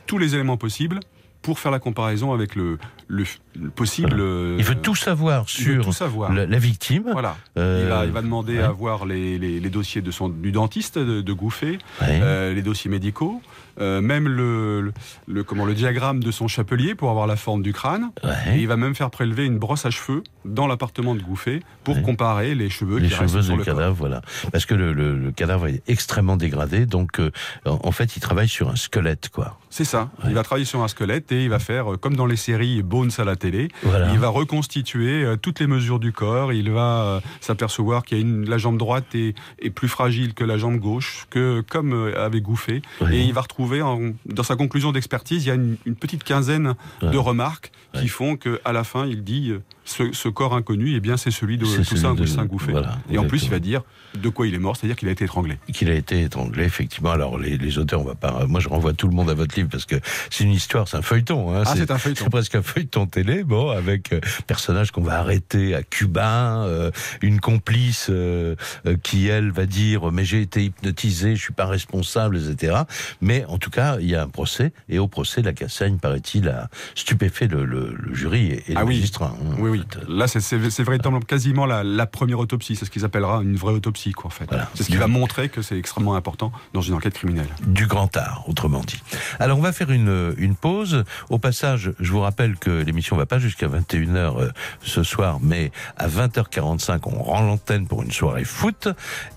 tous 0.07 0.17
les 0.17 0.35
éléments 0.35 0.57
possibles 0.57 0.99
pour 1.41 1.59
faire 1.59 1.71
la 1.71 1.79
comparaison 1.79 2.33
avec 2.33 2.55
le, 2.55 2.79
le, 3.07 3.23
le 3.59 3.69
possible. 3.69 4.15
Il 4.57 4.63
veut 4.63 4.75
tout 4.75 4.95
savoir 4.95 5.47
sur 5.49 5.85
tout 5.85 5.91
savoir. 5.91 6.31
la, 6.33 6.45
la 6.45 6.57
victime. 6.59 7.05
Voilà. 7.11 7.37
Euh, 7.57 7.81
il, 7.83 7.89
va, 7.89 8.05
il 8.05 8.11
va 8.11 8.21
demander 8.21 8.57
ouais. 8.57 8.63
à 8.63 8.71
voir 8.71 9.05
les, 9.05 9.37
les- 9.37 9.59
les 9.59 9.69
dossiers 9.69 10.01
de 10.01 10.11
son, 10.11 10.29
du 10.29 10.51
dentiste 10.51 10.97
de, 10.97 11.21
de 11.21 11.33
Gouffet, 11.33 11.77
Ouais. 12.01 12.19
euh, 12.21 12.53
les 12.53 12.61
dossiers 12.61 12.89
médicaux, 12.89 13.41
euh, 13.79 14.01
même 14.01 14.27
le, 14.27 14.81
le, 14.81 14.93
le- 15.27 15.43
comment, 15.43 15.65
le 15.65 15.73
diagramme 15.73 16.23
de 16.23 16.31
son 16.31 16.47
chapelier 16.47 16.95
pour 16.95 17.09
avoir 17.09 17.27
la 17.27 17.35
forme 17.35 17.61
du 17.63 17.73
crâne. 17.73 18.11
Ouais. 18.23 18.57
Et 18.57 18.59
il 18.59 18.67
va 18.67 18.77
même 18.77 18.95
faire 18.95 19.09
prélever 19.09 19.45
une 19.45 19.57
brosse 19.57 19.85
à 19.85 19.89
cheveux 19.91 20.23
dans 20.45 20.67
l'appartement 20.67 21.15
de 21.15 21.21
Gouffet 21.21 21.61
pour 21.83 21.95
Ouais. 21.97 22.01
comparer 22.01 22.55
les 22.55 22.69
cheveux 22.69 22.97
les 22.97 23.07
qui 23.09 23.13
restent 23.15 23.31
cheveux 23.33 23.41
sur 23.43 23.53
du 23.53 23.59
le 23.59 23.65
corps. 23.65 23.75
cadavre, 23.75 23.95
voilà. 23.95 24.21
Parce 24.51 24.65
que 24.65 24.73
le, 24.75 25.31
cadavre 25.35 25.67
est 25.67 25.81
extrêmement 25.87 26.37
dégradé, 26.37 26.85
donc 26.85 27.19
euh, 27.19 27.31
en 27.65 27.91
fait, 27.91 28.15
il 28.15 28.19
travaille 28.19 28.47
sur 28.49 28.69
un 28.69 28.75
squelette, 28.75 29.29
quoi. 29.29 29.59
C'est 29.69 29.85
ça. 29.85 30.09
Ouais. 30.19 30.29
Il 30.29 30.33
va 30.35 30.43
travailler 30.43 30.65
sur 30.65 30.81
un 30.83 30.87
squelette 30.87 31.31
et 31.31 31.43
il 31.43 31.49
va 31.49 31.59
faire, 31.59 31.85
comme 31.99 32.15
dans 32.15 32.25
les 32.25 32.35
séries 32.35 32.83
Bones 32.93 33.09
à 33.17 33.23
la 33.23 33.35
télé, 33.35 33.69
Voilà. 33.81 34.11
il 34.13 34.19
va 34.19 34.29
reconstituer 34.29 35.23
euh, 35.23 35.35
toutes 35.35 35.59
les 35.59 35.65
mesures 35.65 35.97
du 35.99 36.11
corps. 36.11 36.53
Il 36.53 36.69
va 36.69 37.01
euh, 37.03 37.19
s'apercevoir 37.41 38.03
qu'il 38.05 38.17
y 38.19 38.21
a 38.21 38.23
une, 38.23 38.47
la 38.47 38.59
jambe 38.59 38.77
droite 38.77 39.15
est, 39.15 39.33
est 39.59 39.71
plus 39.71 39.87
fragile 39.87 40.35
que 40.35 40.43
la 40.43 40.57
jambe 40.59 40.77
gauche, 40.77 41.25
que 41.31 41.61
comme 41.67 41.93
euh, 41.93 42.23
avait. 42.23 42.43
Ouais. 42.43 42.81
Et 43.17 43.21
il 43.23 43.33
va 43.33 43.41
retrouver, 43.41 43.81
en- 43.81 44.11
dans 44.27 44.43
sa 44.43 44.55
conclusion 44.55 44.91
d'expertise, 44.91 45.45
il 45.45 45.47
y 45.47 45.51
a 45.51 45.55
une, 45.55 45.77
une 45.87 45.95
petite 45.95 46.23
quinzaine 46.23 46.75
Ouais. 47.01 47.09
de 47.09 47.17
remarques 47.17 47.71
qui 47.99 48.07
font 48.07 48.35
qu'à 48.37 48.71
la 48.71 48.83
fin, 48.83 49.05
il 49.07 49.23
dit 49.23 49.53
ce, 49.85 50.11
ce 50.13 50.29
corps 50.29 50.55
inconnu, 50.55 50.93
eh 50.95 50.99
bien, 50.99 51.17
c'est 51.17 51.31
celui 51.31 51.57
de 51.57 51.65
Toussaint 51.65 52.15
Toussaint 52.15 52.45
Gouffet. 52.45 52.71
voilà, 52.73 52.97
et 53.09 53.17
en 53.17 53.25
plus, 53.25 53.43
il 53.45 53.49
va 53.49 53.59
dire 53.59 53.81
de 54.21 54.29
quoi 54.29 54.47
il 54.47 54.53
est 54.53 54.59
mort, 54.59 54.75
c'est-à-dire 54.77 54.95
qu'il 54.95 55.07
a 55.07 55.11
été 55.11 55.25
étranglé. 55.25 55.57
qu'il 55.73 55.89
a 55.89 55.93
été 55.95 56.21
étranglé, 56.23 56.63
effectivement. 56.65 57.11
Alors, 57.11 57.37
les, 57.37 57.57
les 57.57 57.77
auteurs, 57.77 58.01
on 58.01 58.05
va 58.05 58.15
pas. 58.15 58.45
Moi, 58.47 58.59
je 58.59 58.69
renvoie 58.69 58.93
tout 58.93 59.07
le 59.07 59.15
monde 59.15 59.29
à 59.29 59.33
votre 59.33 59.55
livre 59.55 59.69
parce 59.71 59.85
que 59.85 59.95
c'est 60.29 60.43
une 60.43 60.51
histoire, 60.51 60.87
c'est 60.87 60.97
un 60.97 61.01
feuilleton. 61.01 61.55
Hein, 61.55 61.63
Ah, 61.65 61.73
c'est 61.75 61.89
un 61.91 61.97
feuilleton. 61.97 62.23
C'est 62.25 62.29
presque 62.29 62.55
un 62.55 62.61
feuilleton 62.61 63.05
télé, 63.07 63.43
bon, 63.43 63.69
avec 63.69 64.13
euh, 64.13 64.19
personnage 64.47 64.91
qu'on 64.91 65.01
va 65.01 65.19
arrêter 65.19 65.73
à 65.75 65.83
Cuba, 65.83 66.63
euh, 66.65 66.91
une 67.21 67.39
complice 67.39 68.07
euh, 68.09 68.55
euh, 68.85 68.95
qui 69.01 69.27
elle 69.27 69.51
va 69.51 69.65
dire 69.65 70.11
mais 70.11 70.25
j'ai 70.25 70.41
été 70.41 70.63
hypnotisé, 70.63 71.35
je 71.35 71.41
suis 71.41 71.53
pas 71.53 71.65
responsable, 71.65 72.37
etc. 72.37 72.75
Mais 73.21 73.45
en 73.45 73.57
tout 73.57 73.69
cas, 73.69 73.97
il 73.99 74.09
y 74.09 74.15
a 74.15 74.21
un 74.23 74.27
procès 74.27 74.73
et 74.89 74.99
au 74.99 75.07
procès, 75.07 75.41
la 75.41 75.53
Cassagne, 75.53 75.97
paraît-il, 75.97 76.49
a 76.49 76.69
stupéfait 76.95 77.47
le, 77.47 77.65
le- 77.65 77.95
le 77.97 78.13
jury 78.13 78.47
et, 78.47 78.71
et 78.71 78.73
Ah 78.75 78.81
le 78.81 78.87
oui. 78.87 78.95
magistrat. 78.95 79.33
hein, 79.39 79.55
Oui, 79.59 79.69
oui. 79.69 79.81
Là, 80.07 80.27
c'est 80.27 80.57
véritablement 80.57 81.21
quasiment 81.21 81.65
la, 81.65 81.83
la 81.83 82.05
première 82.05 82.39
autopsie. 82.39 82.75
C'est 82.75 82.85
ce 82.85 82.91
qu'ils 82.91 83.05
appellera 83.05 83.41
une 83.41 83.55
vraie 83.55 83.73
autopsie, 83.73 84.02
quoi, 84.11 84.27
en 84.27 84.29
fait. 84.29 84.45
Voilà. 84.49 84.69
C'est 84.75 84.83
ce 84.83 84.89
qui 84.89 84.97
va 84.97 85.07
montrer 85.07 85.49
que 85.49 85.61
c'est 85.61 85.77
extrêmement 85.77 86.15
important 86.15 86.51
dans 86.73 86.81
une 86.81 86.93
enquête 86.93 87.13
criminelle. 87.13 87.47
du 87.65 87.87
grand 87.87 88.15
art, 88.17 88.43
autrement 88.47 88.81
dit. 88.81 89.01
Alors 89.39 89.57
on 89.57 89.61
va 89.61 89.71
faire 89.71 89.91
une, 89.91 90.33
une 90.37 90.55
pause. 90.55 91.03
Au 91.29 91.39
passage, 91.39 91.93
je 91.99 92.11
vous 92.11 92.19
rappelle 92.19 92.57
que 92.57 92.69
l'émission 92.69 93.15
va 93.15 93.25
pas 93.25 93.39
jusqu'à 93.39 93.67
21h 93.67 94.15
euh, 94.15 94.51
ce 94.81 95.03
soir, 95.03 95.39
mais 95.41 95.71
à 95.97 96.07
20h45, 96.07 97.01
on 97.05 97.23
rend 97.23 97.41
l'antenne 97.41 97.87
pour 97.87 98.03
une 98.03 98.11
soirée 98.11 98.43
foot. 98.43 98.89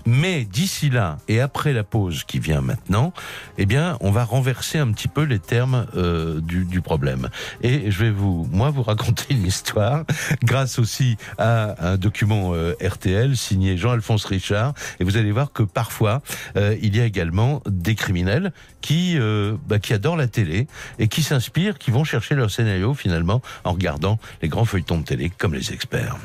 Mais 0.05 0.45
d'ici 0.45 0.91
là, 0.91 1.19
et 1.29 1.41
après 1.41 1.73
la 1.73 1.85
pause 1.85 2.25
qui 2.25 2.39
vient 2.39 2.61
maintenant, 2.61 3.13
eh 3.59 3.67
bien, 3.67 3.97
on 4.01 4.11
va 4.11 4.25
renverser 4.25 4.79
un 4.79 4.91
petit 4.93 5.09
peu 5.09 5.23
les 5.23 5.39
termes 5.39 5.87
euh, 5.97 6.41
du, 6.41 6.65
du 6.65 6.81
problème. 6.81 7.29
Et 7.63 7.91
je 7.91 7.99
vais 7.99 8.11
vous, 8.11 8.49
moi, 8.51 8.71
vous 8.71 8.83
raconter 8.83 9.35
une 9.35 9.47
histoire, 9.47 10.05
grâce 10.43 10.79
aussi 10.79 11.17
à 11.39 11.93
un 11.93 11.97
document 11.97 12.55
euh, 12.55 12.75
RTL 12.85 13.37
signé 13.37 13.77
Jean-Alphonse 13.77 14.25
Richard. 14.25 14.56
Et 15.01 15.05
vous 15.05 15.17
allez 15.17 15.33
voir 15.33 15.53
que 15.53 15.63
parfois, 15.63 16.23
euh, 16.57 16.77
il 16.83 16.97
y 16.97 17.01
a 17.01 17.05
également 17.05 17.63
des 17.67 17.95
criminels 17.95 18.53
qui, 18.81 19.19
euh, 19.19 19.57
bah, 19.67 19.79
qui 19.79 19.93
adorent 19.93 20.17
la 20.17 20.29
télé 20.29 20.67
et 20.99 21.09
qui 21.09 21.23
s'inspirent, 21.23 21.79
qui 21.79 21.91
vont 21.91 22.05
chercher 22.05 22.35
leur 22.35 22.51
scénario 22.51 22.95
finalement 22.95 23.43
en 23.65 23.73
regardant 23.73 24.19
les 24.43 24.49
grands 24.49 24.65
feuilletons 24.65 24.99
de 24.99 25.05
télé 25.05 25.31
comme 25.31 25.55
les 25.55 25.73
experts. 25.73 26.17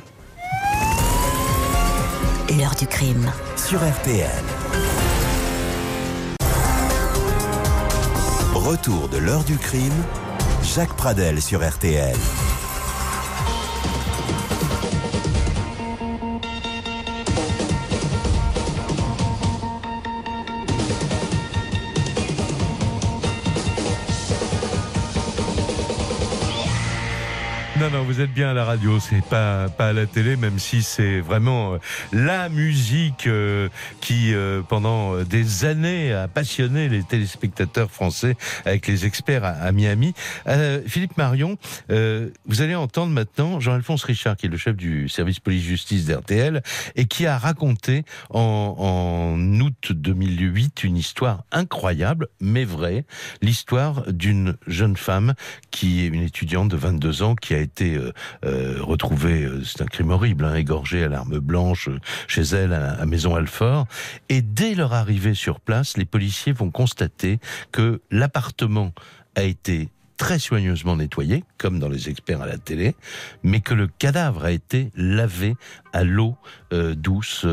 L'heure 2.57 2.75
du 2.75 2.87
crime. 2.87 3.31
sur 3.55 3.79
RTL. 3.79 4.27
Retour 8.53 9.07
de 9.09 9.17
l'heure 9.17 9.43
du 9.43 9.57
crime, 9.57 10.03
Jacques 10.63 10.95
Pradel 10.95 11.41
sur 11.41 11.67
RTL. 11.67 12.15
Non, 27.91 28.03
vous 28.03 28.21
êtes 28.21 28.33
bien 28.33 28.51
à 28.51 28.53
la 28.53 28.63
radio, 28.63 29.01
c'est 29.01 29.23
pas, 29.25 29.67
pas 29.67 29.89
à 29.89 29.93
la 29.93 30.05
télé, 30.05 30.37
même 30.37 30.59
si 30.59 30.81
c'est 30.81 31.19
vraiment 31.19 31.73
euh, 31.73 31.77
la 32.13 32.47
musique 32.47 33.27
euh, 33.27 33.67
qui, 33.99 34.33
euh, 34.33 34.61
pendant 34.61 35.21
des 35.23 35.65
années, 35.65 36.13
a 36.13 36.29
passionné 36.29 36.87
les 36.87 37.03
téléspectateurs 37.03 37.91
français 37.91 38.37
avec 38.63 38.87
les 38.87 39.05
experts 39.05 39.43
à 39.43 39.69
Miami. 39.73 40.13
Euh, 40.47 40.81
Philippe 40.87 41.17
Marion, 41.17 41.57
euh, 41.89 42.29
vous 42.45 42.61
allez 42.61 42.75
entendre 42.75 43.11
maintenant 43.11 43.59
Jean-Alphonse 43.59 44.05
Richard, 44.05 44.37
qui 44.37 44.45
est 44.45 44.49
le 44.49 44.57
chef 44.57 44.77
du 44.77 45.09
service 45.09 45.41
police-justice 45.41 46.05
d'RTL, 46.05 46.63
et 46.95 47.05
qui 47.05 47.25
a 47.25 47.37
raconté 47.37 48.03
en, 48.29 48.75
en 48.77 49.59
août 49.59 49.91
2008 49.91 50.85
une 50.85 50.95
histoire 50.95 51.43
incroyable, 51.51 52.29
mais 52.39 52.63
vraie, 52.63 53.03
l'histoire 53.41 54.03
d'une 54.07 54.55
jeune 54.65 54.95
femme 54.95 55.33
qui 55.71 56.05
est 56.05 56.07
une 56.07 56.23
étudiante 56.23 56.69
de 56.69 56.77
22 56.77 57.23
ans 57.23 57.35
qui 57.35 57.53
a 57.53 57.57
été 57.57 57.80
euh, 57.81 58.11
euh, 58.45 58.77
retrouvée, 58.81 59.43
euh, 59.43 59.63
c'est 59.63 59.81
un 59.81 59.85
crime 59.85 60.11
horrible, 60.11 60.45
hein, 60.45 60.55
égorgée 60.55 61.03
à 61.03 61.07
l'arme 61.07 61.39
blanche 61.39 61.89
chez 62.27 62.41
elle 62.41 62.73
à, 62.73 63.05
Maison 63.05 63.35
Alfort. 63.35 63.87
Et 64.29 64.41
dès 64.41 64.75
leur 64.75 64.93
arrivée 64.93 65.33
sur 65.33 65.59
place, 65.59 65.97
les 65.97 66.05
policiers 66.05 66.53
vont 66.53 66.71
constater 66.71 67.39
que 67.71 68.01
l'appartement 68.11 68.93
a 69.35 69.43
été 69.43 69.89
très 70.17 70.37
soigneusement 70.37 70.95
nettoyé, 70.95 71.43
comme 71.57 71.79
dans 71.79 71.89
les 71.89 72.09
experts 72.09 72.41
à 72.41 72.45
la 72.45 72.57
télé, 72.57 72.95
mais 73.43 73.59
que 73.59 73.73
le 73.73 73.87
cadavre 73.87 74.45
a 74.45 74.51
été 74.51 74.91
lavé 74.95 75.55
à 75.93 76.03
l'eau 76.03 76.35
douce 76.71 77.47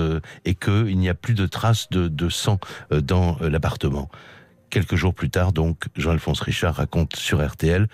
et 0.45 0.55
qu'il 0.55 0.99
n'y 0.99 1.09
a 1.09 1.15
plus 1.15 1.33
de 1.33 1.47
traces 1.47 1.89
de, 1.89 2.29
sang 2.29 2.59
dans 2.91 3.39
l'appartement. 3.41 4.11
Quelques 4.69 4.97
jours 4.97 5.15
plus 5.15 5.31
tard, 5.31 5.55
donc, 5.55 5.85
Jean-Alphonse 5.97 6.41
Richard 6.41 6.75
raconte 6.75 7.17
sur 7.17 7.43
RTL 7.47 7.89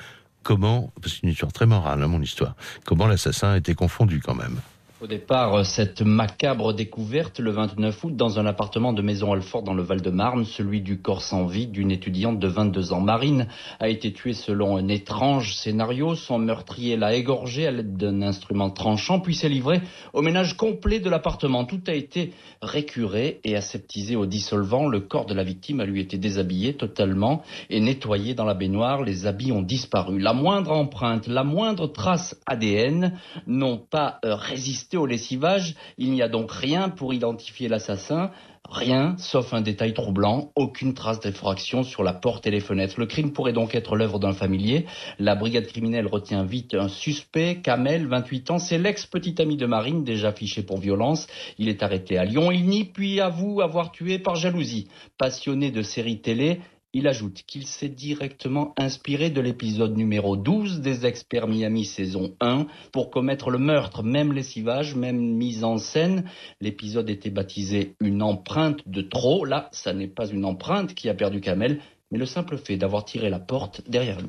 comment, 0.44 0.92
c'est 1.04 1.24
une 1.24 1.30
histoire 1.30 1.52
très 1.52 1.66
morale, 1.66 2.02
hein, 2.02 2.06
mon 2.06 2.22
histoire, 2.22 2.54
comment 2.84 3.08
l'assassin 3.08 3.52
a 3.52 3.56
été 3.56 3.74
confondu 3.74 4.20
quand 4.20 4.34
même. 4.34 4.60
Au 5.04 5.06
départ, 5.06 5.66
cette 5.66 6.00
macabre 6.00 6.72
découverte 6.72 7.38
le 7.38 7.50
29 7.50 8.04
août 8.04 8.16
dans 8.16 8.38
un 8.38 8.46
appartement 8.46 8.94
de 8.94 9.02
Maison 9.02 9.34
Alfort 9.34 9.62
dans 9.62 9.74
le 9.74 9.82
Val-de-Marne, 9.82 10.46
celui 10.46 10.80
du 10.80 11.02
corps 11.02 11.20
sans 11.20 11.44
vie 11.44 11.66
d'une 11.66 11.90
étudiante 11.90 12.38
de 12.38 12.48
22 12.48 12.94
ans. 12.94 13.02
Marine 13.02 13.46
a 13.80 13.90
été 13.90 14.14
tuée 14.14 14.32
selon 14.32 14.78
un 14.78 14.88
étrange 14.88 15.56
scénario. 15.56 16.14
Son 16.14 16.38
meurtrier 16.38 16.96
l'a 16.96 17.14
égorgée 17.14 17.66
à 17.66 17.70
l'aide 17.70 17.98
d'un 17.98 18.22
instrument 18.22 18.70
tranchant, 18.70 19.20
puis 19.20 19.34
s'est 19.34 19.50
livré 19.50 19.82
au 20.14 20.22
ménage 20.22 20.56
complet 20.56 21.00
de 21.00 21.10
l'appartement. 21.10 21.66
Tout 21.66 21.82
a 21.86 21.92
été 21.92 22.32
récuré 22.62 23.40
et 23.44 23.56
aseptisé 23.56 24.16
au 24.16 24.24
dissolvant. 24.24 24.88
Le 24.88 25.00
corps 25.00 25.26
de 25.26 25.34
la 25.34 25.44
victime 25.44 25.80
a 25.80 25.84
lui 25.84 26.00
été 26.00 26.16
déshabillé 26.16 26.78
totalement 26.78 27.42
et 27.68 27.80
nettoyé 27.80 28.32
dans 28.32 28.46
la 28.46 28.54
baignoire. 28.54 29.02
Les 29.02 29.26
habits 29.26 29.52
ont 29.52 29.60
disparu. 29.60 30.18
La 30.18 30.32
moindre 30.32 30.72
empreinte, 30.72 31.26
la 31.26 31.44
moindre 31.44 31.88
trace 31.88 32.40
ADN 32.46 33.18
n'ont 33.46 33.76
pas 33.76 34.18
euh, 34.24 34.34
au 34.96 35.06
lessivage. 35.06 35.74
Il 35.98 36.10
n'y 36.12 36.22
a 36.22 36.28
donc 36.28 36.50
rien 36.52 36.88
pour 36.88 37.14
identifier 37.14 37.68
l'assassin. 37.68 38.30
Rien, 38.70 39.14
sauf 39.18 39.52
un 39.52 39.60
détail 39.60 39.92
troublant, 39.92 40.50
aucune 40.56 40.94
trace 40.94 41.20
d'effraction 41.20 41.82
sur 41.82 42.02
la 42.02 42.14
porte 42.14 42.46
et 42.46 42.50
les 42.50 42.60
fenêtres. 42.60 42.98
Le 42.98 43.04
crime 43.04 43.32
pourrait 43.32 43.52
donc 43.52 43.74
être 43.74 43.94
l'œuvre 43.94 44.18
d'un 44.18 44.32
familier. 44.32 44.86
La 45.18 45.34
brigade 45.34 45.66
criminelle 45.66 46.06
retient 46.06 46.44
vite 46.44 46.74
un 46.74 46.88
suspect, 46.88 47.60
Kamel, 47.62 48.06
28 48.06 48.50
ans. 48.52 48.58
C'est 48.58 48.78
l'ex-petit 48.78 49.40
ami 49.40 49.58
de 49.58 49.66
Marine, 49.66 50.02
déjà 50.02 50.32
fiché 50.32 50.62
pour 50.62 50.78
violence. 50.78 51.26
Il 51.58 51.68
est 51.68 51.82
arrêté 51.82 52.16
à 52.16 52.24
Lyon. 52.24 52.50
Il 52.50 52.66
nie 52.66 52.84
puis 52.84 53.20
avoue 53.20 53.60
avoir 53.60 53.92
tué 53.92 54.18
par 54.18 54.34
jalousie. 54.34 54.88
Passionné 55.18 55.70
de 55.70 55.82
séries 55.82 56.20
télé, 56.20 56.60
il 56.94 57.08
ajoute 57.08 57.42
qu'il 57.46 57.66
s'est 57.66 57.88
directement 57.88 58.72
inspiré 58.78 59.28
de 59.28 59.40
l'épisode 59.40 59.96
numéro 59.96 60.36
12 60.36 60.80
des 60.80 61.06
Experts 61.06 61.48
Miami 61.48 61.84
saison 61.84 62.36
1 62.40 62.66
pour 62.92 63.10
commettre 63.10 63.50
le 63.50 63.58
meurtre, 63.58 64.04
même 64.04 64.32
lessivage, 64.32 64.94
même 64.94 65.18
mise 65.18 65.64
en 65.64 65.78
scène. 65.78 66.24
L'épisode 66.60 67.10
était 67.10 67.30
baptisé 67.30 67.96
Une 68.00 68.22
empreinte 68.22 68.88
de 68.88 69.02
trop. 69.02 69.44
Là, 69.44 69.68
ça 69.72 69.92
n'est 69.92 70.06
pas 70.06 70.28
une 70.28 70.44
empreinte 70.44 70.94
qui 70.94 71.08
a 71.08 71.14
perdu 71.14 71.40
Kamel, 71.40 71.80
mais 72.12 72.18
le 72.18 72.26
simple 72.26 72.56
fait 72.56 72.76
d'avoir 72.76 73.04
tiré 73.04 73.28
la 73.28 73.40
porte 73.40 73.82
derrière 73.90 74.20
lui. 74.20 74.28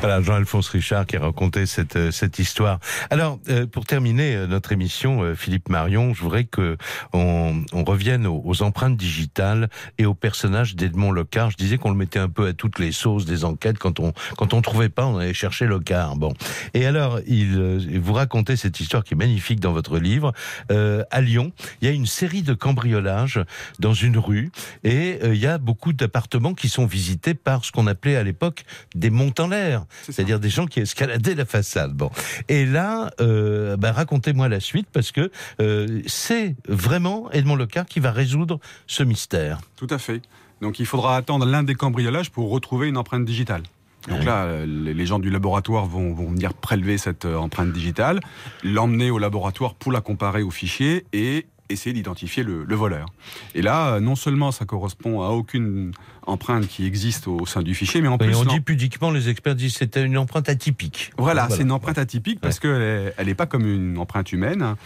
Voilà, 0.00 0.22
Jean-Alphonse 0.22 0.70
Richard 0.70 1.04
qui 1.04 1.16
a 1.16 1.20
raconté 1.20 1.66
cette, 1.66 1.96
euh, 1.96 2.10
cette 2.10 2.38
histoire. 2.38 2.80
Alors, 3.10 3.38
euh, 3.50 3.66
pour 3.66 3.84
terminer 3.84 4.34
euh, 4.34 4.46
notre 4.46 4.72
émission, 4.72 5.34
Philippe 5.36 5.68
Marion, 5.68 6.14
je 6.14 6.22
voudrais 6.22 6.44
que 6.44 6.78
on, 7.12 7.62
on 7.74 7.84
revienne 7.84 8.26
aux, 8.26 8.40
aux 8.42 8.62
empreintes 8.62 8.96
digitales 8.96 9.68
et 9.98 10.06
au 10.06 10.14
personnage 10.14 10.74
d'Edmond 10.74 11.12
Locard. 11.12 11.50
Je 11.50 11.58
disais 11.58 11.76
qu'on 11.76 11.90
le 11.90 11.96
mettait 11.96 12.18
un 12.18 12.30
peu 12.30 12.46
à 12.46 12.54
toutes 12.54 12.78
les 12.78 12.92
sauces 12.92 13.26
des 13.26 13.44
enquêtes. 13.44 13.76
Quand 13.76 14.00
on 14.00 14.14
quand 14.38 14.54
on 14.54 14.62
trouvait 14.62 14.88
pas, 14.88 15.04
on 15.04 15.18
allait 15.18 15.34
chercher 15.34 15.66
Locard. 15.66 16.16
Bon. 16.16 16.32
Et 16.72 16.86
alors, 16.86 17.20
il 17.26 18.00
vous 18.00 18.12
racontez 18.14 18.56
cette 18.56 18.80
histoire 18.80 19.04
qui 19.04 19.12
est 19.12 19.18
magnifique 19.18 19.60
dans 19.60 19.72
votre 19.72 19.98
livre. 19.98 20.32
À 20.70 21.20
Lyon, 21.20 21.52
il 21.82 21.88
y 21.88 21.90
a 21.90 21.94
une 21.94 22.06
série 22.06 22.42
de 22.42 22.54
cambriolages 22.54 23.40
dans 23.78 23.92
une 23.92 24.16
rue 24.16 24.50
et 24.82 25.18
il 25.22 25.36
y 25.36 25.46
a 25.46 25.58
beaucoup 25.58 25.92
d'appartements 25.92 26.54
qui 26.54 26.70
sont 26.70 26.86
visités 26.86 27.34
par 27.34 27.64
ce 27.64 27.72
qu'on 27.72 27.86
appelait 27.86 28.16
à 28.16 28.22
l'époque 28.22 28.64
des 28.94 29.10
montes 29.10 29.40
en 29.40 29.48
l'air, 29.48 29.84
c'est-à-dire 30.02 30.40
des 30.40 30.50
gens 30.50 30.66
qui 30.66 30.80
escaladaient 30.80 31.34
la 31.34 31.44
façade. 31.44 31.92
Bon, 31.92 32.10
et 32.48 32.66
là, 32.66 33.10
euh, 33.20 33.76
bah, 33.76 33.92
racontez-moi 33.92 34.48
la 34.48 34.60
suite 34.60 34.88
parce 34.92 35.12
que 35.12 35.30
euh, 35.60 36.02
c'est 36.06 36.56
vraiment 36.68 37.30
Edmond 37.32 37.56
Lecard 37.56 37.86
qui 37.86 38.00
va 38.00 38.10
résoudre 38.12 38.60
ce 38.86 39.02
mystère. 39.02 39.60
Tout 39.76 39.88
à 39.90 39.98
fait. 39.98 40.22
Donc 40.60 40.78
il 40.78 40.86
faudra 40.86 41.16
attendre 41.16 41.46
l'un 41.46 41.62
des 41.62 41.74
cambriolages 41.74 42.30
pour 42.30 42.50
retrouver 42.50 42.88
une 42.88 42.96
empreinte 42.96 43.24
digitale. 43.24 43.62
Donc 44.08 44.24
là, 44.24 44.64
les 44.64 44.94
les 44.94 45.06
gens 45.06 45.18
du 45.18 45.30
laboratoire 45.30 45.86
vont, 45.86 46.12
vont 46.14 46.30
venir 46.30 46.54
prélever 46.54 46.98
cette 46.98 47.24
euh, 47.24 47.36
empreinte 47.36 47.72
digitale, 47.72 48.20
l'emmener 48.62 49.10
au 49.10 49.18
laboratoire 49.18 49.74
pour 49.74 49.92
la 49.92 50.00
comparer 50.00 50.42
au 50.42 50.50
fichier 50.50 51.04
et 51.12 51.46
essayer 51.70 51.92
d'identifier 51.92 52.42
le, 52.42 52.64
le 52.64 52.74
voleur. 52.74 53.06
Et 53.54 53.62
là, 53.62 53.94
euh, 53.94 54.00
non 54.00 54.16
seulement 54.16 54.52
ça 54.52 54.64
correspond 54.64 55.22
à 55.22 55.28
aucune 55.28 55.92
empreinte 56.26 56.66
qui 56.66 56.86
existe 56.86 57.26
au 57.28 57.46
sein 57.46 57.62
du 57.62 57.74
fichier, 57.74 58.00
mais 58.02 58.08
en 58.08 58.16
Et 58.16 58.26
plus... 58.26 58.36
on 58.36 58.44
dit 58.44 58.60
pudiquement, 58.60 59.10
les 59.10 59.28
experts 59.28 59.54
disent 59.54 59.72
que 59.72 59.78
c'était 59.78 60.04
une 60.04 60.18
empreinte 60.18 60.48
atypique. 60.48 61.12
Voilà, 61.18 61.48
c'est 61.48 61.62
une 61.62 61.72
empreinte 61.72 61.98
atypique 61.98 62.40
parce 62.40 62.58
qu'elle 62.58 62.82
est, 62.82 63.14
elle 63.16 63.28
est 63.28 63.34
pas 63.34 63.46
comme 63.46 63.66
une 63.66 63.98
empreinte 63.98 64.32
humaine. 64.32 64.76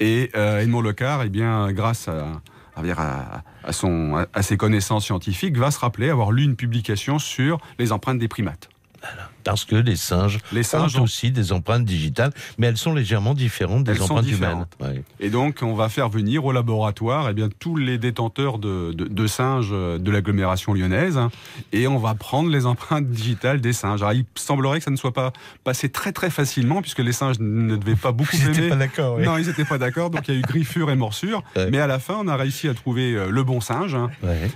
Et 0.00 0.30
euh, 0.36 0.60
Edmond 0.60 0.82
Lecard, 0.82 1.22
eh 1.22 1.28
bien, 1.28 1.72
grâce 1.72 2.08
à, 2.08 2.40
à, 2.76 2.82
dire 2.82 3.00
à, 3.00 3.42
à 3.64 3.72
son, 3.72 4.16
à, 4.16 4.26
à 4.32 4.42
ses 4.42 4.56
connaissances 4.56 5.04
scientifiques, 5.06 5.56
va 5.56 5.70
se 5.70 5.78
rappeler 5.78 6.10
avoir 6.10 6.32
lu 6.32 6.44
une 6.44 6.56
publication 6.56 7.18
sur 7.18 7.58
les 7.78 7.92
empreintes 7.92 8.18
des 8.18 8.28
primates. 8.28 8.68
Parce 9.44 9.66
que 9.66 9.76
les 9.76 9.96
singes, 9.96 10.38
Les 10.52 10.62
singes 10.62 10.96
ont 10.96 11.00
ont- 11.00 11.04
aussi 11.04 11.30
des 11.30 11.52
empreintes 11.52 11.84
digitales, 11.84 12.32
mais 12.56 12.66
elles 12.68 12.78
sont 12.78 12.94
légèrement 12.94 13.34
différentes 13.34 13.84
des 13.84 13.92
Elles 13.92 14.02
empreintes 14.02 14.24
différentes. 14.24 14.68
humaines. 14.80 14.94
Ouais. 14.96 15.02
Et 15.20 15.28
donc, 15.28 15.58
on 15.60 15.74
va 15.74 15.90
faire 15.90 16.08
venir 16.08 16.46
au 16.46 16.52
laboratoire 16.52 17.28
eh 17.28 17.34
bien, 17.34 17.50
tous 17.58 17.76
les 17.76 17.98
détenteurs 17.98 18.58
de, 18.58 18.92
de, 18.92 19.04
de 19.04 19.26
singes 19.26 19.68
de 19.70 20.10
l'agglomération 20.10 20.72
lyonnaise 20.72 21.18
hein, 21.18 21.30
et 21.72 21.86
on 21.86 21.98
va 21.98 22.14
prendre 22.14 22.48
les 22.48 22.64
empreintes 22.64 23.06
digitales 23.10 23.60
des 23.60 23.74
singes. 23.74 24.00
Alors, 24.02 24.14
il 24.14 24.24
semblerait 24.34 24.78
que 24.78 24.84
ça 24.84 24.90
ne 24.90 24.96
soit 24.96 25.12
pas 25.12 25.34
passé 25.62 25.90
très 25.90 26.12
très 26.12 26.30
facilement 26.30 26.80
puisque 26.80 27.00
les 27.00 27.12
singes 27.12 27.36
ne 27.38 27.76
devaient 27.76 27.96
pas 27.96 28.12
beaucoup 28.12 28.30
Ils 28.36 28.58
aimer. 28.58 28.68
pas 28.70 28.76
d'accord, 28.76 29.16
oui. 29.18 29.24
Non, 29.26 29.36
ils 29.36 29.46
n'étaient 29.46 29.66
pas 29.66 29.76
d'accord. 29.78 30.08
Donc, 30.08 30.26
il 30.28 30.34
y 30.34 30.36
a 30.38 30.40
eu 30.40 30.42
griffure 30.42 30.90
et 30.90 30.96
morsure. 30.96 31.42
Mais 31.70 31.80
à 31.80 31.86
la 31.86 31.98
fin, 31.98 32.14
on 32.18 32.28
a 32.28 32.36
réussi 32.36 32.66
à 32.68 32.72
trouver 32.72 33.12
euh, 33.14 33.28
le 33.30 33.42
bon 33.44 33.60
singe. 33.60 33.94
hein. 33.94 34.08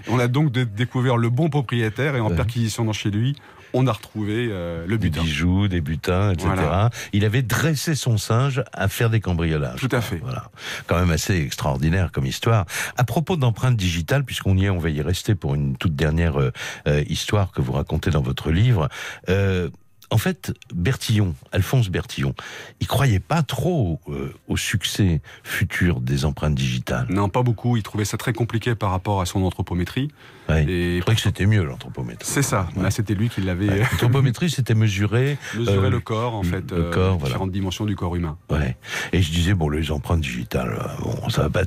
On 0.08 0.18
a 0.18 0.28
donc 0.28 0.50
dé- 0.50 0.64
découvert 0.64 1.18
le 1.18 1.28
bon 1.28 1.50
propriétaire 1.50 2.16
et 2.16 2.20
en 2.20 2.30
perquisition 2.30 2.86
dans 2.86 2.94
chez 2.94 3.10
lui, 3.10 3.36
on 3.74 3.86
a 3.86 3.92
retrouvé 3.92 4.48
euh, 4.50 4.86
le 4.86 4.98
Des 4.98 5.10
butin. 5.10 5.22
bijoux, 5.22 5.68
des 5.68 5.80
butins, 5.80 6.32
etc. 6.32 6.48
Voilà. 6.54 6.90
Il 7.12 7.24
avait 7.24 7.42
dressé 7.42 7.94
son 7.94 8.18
singe 8.18 8.62
à 8.72 8.88
faire 8.88 9.10
des 9.10 9.20
cambriolages. 9.20 9.78
Tout 9.80 9.88
à 9.92 10.00
fait. 10.00 10.16
Voilà. 10.22 10.50
Quand 10.86 10.98
même 10.98 11.10
assez 11.10 11.36
extraordinaire 11.36 12.10
comme 12.12 12.26
histoire. 12.26 12.66
À 12.96 13.04
propos 13.04 13.36
d'empreintes 13.36 13.76
digitales, 13.76 14.24
puisqu'on 14.24 14.56
y 14.56 14.64
est, 14.66 14.70
on 14.70 14.78
va 14.78 14.90
y 14.90 15.02
rester 15.02 15.34
pour 15.34 15.54
une 15.54 15.76
toute 15.76 15.94
dernière 15.96 16.40
euh, 16.40 16.52
euh, 16.86 17.04
histoire 17.08 17.52
que 17.52 17.60
vous 17.60 17.72
racontez 17.72 18.10
dans 18.10 18.22
votre 18.22 18.50
livre. 18.50 18.88
Euh, 19.28 19.68
en 20.10 20.18
fait, 20.18 20.52
Bertillon, 20.74 21.34
Alphonse 21.52 21.88
Bertillon, 21.90 22.34
il 22.80 22.86
croyait 22.86 23.20
pas 23.20 23.42
trop 23.42 24.00
euh, 24.08 24.32
au 24.48 24.56
succès 24.56 25.20
futur 25.42 26.00
des 26.00 26.24
empreintes 26.24 26.54
digitales. 26.54 27.06
Non, 27.10 27.28
pas 27.28 27.42
beaucoup. 27.42 27.76
Il 27.76 27.82
trouvait 27.82 28.04
ça 28.04 28.16
très 28.16 28.32
compliqué 28.32 28.74
par 28.74 28.90
rapport 28.90 29.20
à 29.20 29.26
son 29.26 29.42
anthropométrie. 29.42 30.10
Et 30.56 30.96
il 30.96 31.00
croyait 31.02 31.16
que 31.16 31.22
c'était 31.22 31.46
mieux 31.46 31.62
l'anthropométrie. 31.62 32.26
C'est 32.26 32.42
ça. 32.42 32.68
Là, 32.76 32.90
c'était 32.90 33.14
lui 33.14 33.28
qui 33.28 33.42
l'avait. 33.42 33.68
Ouais. 33.68 33.78
L'anthropométrie, 33.80 34.48
c'était 34.48 34.74
mesurer, 34.74 35.36
mesurer 35.54 35.86
euh, 35.86 35.90
le 35.90 36.00
corps, 36.00 36.34
en 36.34 36.42
fait, 36.42 36.70
le 36.70 36.86
euh, 36.86 36.90
corps, 36.90 37.12
les 37.12 37.18
voilà. 37.18 37.26
différentes 37.26 37.52
dimensions 37.52 37.84
du 37.84 37.96
corps 37.96 38.16
humain. 38.16 38.38
Ouais. 38.48 38.76
Et 39.12 39.20
je 39.20 39.30
disais 39.30 39.54
bon 39.54 39.68
les 39.68 39.90
empreintes 39.90 40.20
digitales, 40.20 40.78
euh, 40.80 41.02
bon 41.02 41.28
ça 41.28 41.42
va 41.42 41.50
pas, 41.50 41.62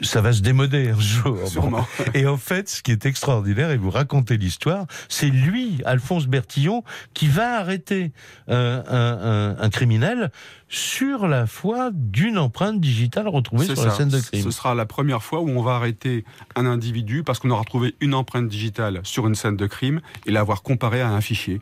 ça 0.00 0.20
va 0.20 0.32
se 0.32 0.40
démoder 0.42 0.90
un 0.90 1.00
jour. 1.00 1.38
Sûrement. 1.46 1.86
Et 2.14 2.26
en 2.26 2.36
fait, 2.36 2.68
ce 2.68 2.82
qui 2.82 2.92
est 2.92 3.06
extraordinaire, 3.06 3.70
et 3.70 3.76
vous 3.76 3.90
racontez 3.90 4.36
l'histoire, 4.36 4.86
c'est 5.08 5.28
lui, 5.28 5.80
Alphonse 5.84 6.26
Bertillon, 6.26 6.82
qui 7.14 7.28
va 7.28 7.58
arrêter 7.58 8.12
euh, 8.48 8.82
un, 8.88 9.56
un- 9.58 9.64
un 9.64 9.70
criminel 9.70 10.30
sur 10.68 11.28
la 11.28 11.46
foi 11.46 11.90
d'une 11.92 12.38
empreinte 12.38 12.80
digitale 12.80 13.28
retrouvée 13.28 13.66
sur 13.66 13.84
la 13.84 13.90
scène 13.92 14.08
de 14.08 14.18
crime. 14.20 14.42
Ce 14.42 14.50
sera 14.50 14.74
la 14.74 14.86
première 14.86 15.22
fois 15.22 15.40
où 15.40 15.48
on 15.48 15.62
va 15.62 15.74
arrêter 15.76 16.24
un 16.56 16.66
individu 16.66 17.22
parce 17.22 17.38
qu'on 17.38 17.50
aura 17.50 17.64
trouvé 17.64 17.94
une 18.00 18.14
empreinte 18.14 18.48
digitale 18.48 19.00
sur 19.04 19.26
une 19.28 19.34
scène 19.36 19.56
de 19.56 19.66
crime 19.66 20.00
et 20.26 20.32
l'avoir 20.32 20.62
comparée 20.62 21.00
à 21.00 21.08
un 21.10 21.20
fichier. 21.20 21.60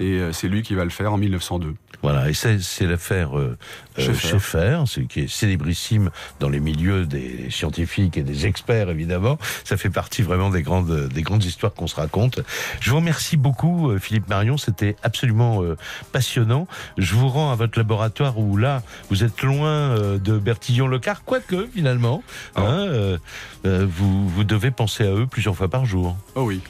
Et 0.00 0.18
euh, 0.18 0.32
c'est 0.32 0.48
lui 0.48 0.62
qui 0.62 0.74
va 0.74 0.84
le 0.84 0.90
faire 0.90 1.12
en 1.12 1.16
1902. 1.18 1.74
Voilà, 2.02 2.30
et 2.30 2.32
c'est 2.32 2.86
l'affaire 2.86 3.38
euh, 3.38 3.56
euh, 3.98 4.14
Schaeffer, 4.14 4.84
qui 5.08 5.20
est 5.20 5.28
célébrissime 5.30 6.10
dans 6.40 6.48
les 6.48 6.58
milieux 6.60 7.04
des 7.04 7.50
scientifiques 7.50 8.16
et 8.16 8.22
des 8.22 8.46
experts, 8.46 8.88
évidemment. 8.88 9.38
Ça 9.64 9.76
fait 9.76 9.90
partie 9.90 10.22
vraiment 10.22 10.48
des 10.50 10.62
grandes, 10.62 11.08
des 11.08 11.22
grandes 11.22 11.44
histoires 11.44 11.74
qu'on 11.74 11.86
se 11.86 11.96
raconte. 11.96 12.40
Je 12.80 12.90
vous 12.90 12.96
remercie 12.96 13.36
beaucoup, 13.36 13.92
Philippe 13.98 14.28
Marion, 14.28 14.56
c'était 14.56 14.96
absolument 15.02 15.62
passionnant. 16.10 16.66
Je 16.96 17.14
vous 17.14 17.28
rends 17.28 17.52
à 17.52 17.54
votre 17.54 17.78
laboratoire 17.78 18.38
où 18.38 18.56
là, 18.56 18.82
vous 19.10 19.22
êtes 19.22 19.42
loin 19.42 19.94
de 20.18 20.38
Bertillon-le-Car, 20.38 21.22
quoique 21.24 21.66
finalement, 21.66 22.22
Ah. 22.56 22.62
hein, 22.62 23.18
vous, 23.64 24.28
vous 24.28 24.44
devez 24.44 24.70
penser 24.70 25.04
à 25.04 25.12
eux 25.12 25.26
plusieurs 25.26 25.54
fois 25.54 25.68
par 25.68 25.84
jour. 25.84 26.16
Oh 26.34 26.42
oui. 26.44 26.60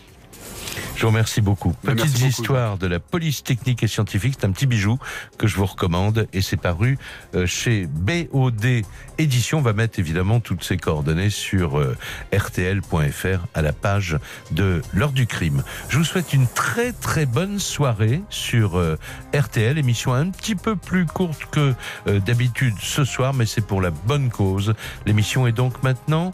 Je 0.96 1.02
vous 1.02 1.08
remercie 1.08 1.40
beaucoup. 1.40 1.74
Ben, 1.84 1.94
Petite 1.94 2.04
merci 2.04 2.18
beaucoup. 2.18 2.42
histoire 2.42 2.78
de 2.78 2.86
la 2.86 3.00
police 3.00 3.42
technique 3.42 3.82
et 3.82 3.88
scientifique, 3.88 4.34
c'est 4.38 4.46
un 4.46 4.52
petit 4.52 4.66
bijou 4.66 4.98
que 5.38 5.46
je 5.46 5.56
vous 5.56 5.66
recommande 5.66 6.26
et 6.32 6.42
c'est 6.42 6.56
paru 6.56 6.98
euh, 7.34 7.46
chez 7.46 7.86
BOD 7.86 8.82
Édition. 9.18 9.58
On 9.58 9.62
va 9.62 9.72
mettre 9.72 9.98
évidemment 9.98 10.40
toutes 10.40 10.64
ces 10.64 10.76
coordonnées 10.76 11.30
sur 11.30 11.78
euh, 11.78 11.96
rtl.fr 12.32 13.46
à 13.54 13.62
la 13.62 13.72
page 13.72 14.18
de 14.50 14.82
l'heure 14.92 15.12
du 15.12 15.26
crime. 15.26 15.62
Je 15.88 15.98
vous 15.98 16.04
souhaite 16.04 16.32
une 16.32 16.46
très 16.46 16.92
très 16.92 17.26
bonne 17.26 17.58
soirée 17.58 18.22
sur 18.30 18.78
euh, 18.78 18.96
RTL, 19.34 19.78
émission 19.78 20.12
un 20.12 20.30
petit 20.30 20.54
peu 20.54 20.76
plus 20.76 21.06
courte 21.06 21.46
que 21.50 21.74
euh, 22.06 22.20
d'habitude 22.20 22.74
ce 22.80 23.04
soir, 23.04 23.34
mais 23.34 23.46
c'est 23.46 23.66
pour 23.66 23.80
la 23.80 23.90
bonne 23.90 24.30
cause. 24.30 24.74
L'émission 25.06 25.46
est 25.46 25.52
donc 25.52 25.82
maintenant 25.82 26.32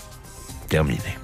terminée. 0.69 1.17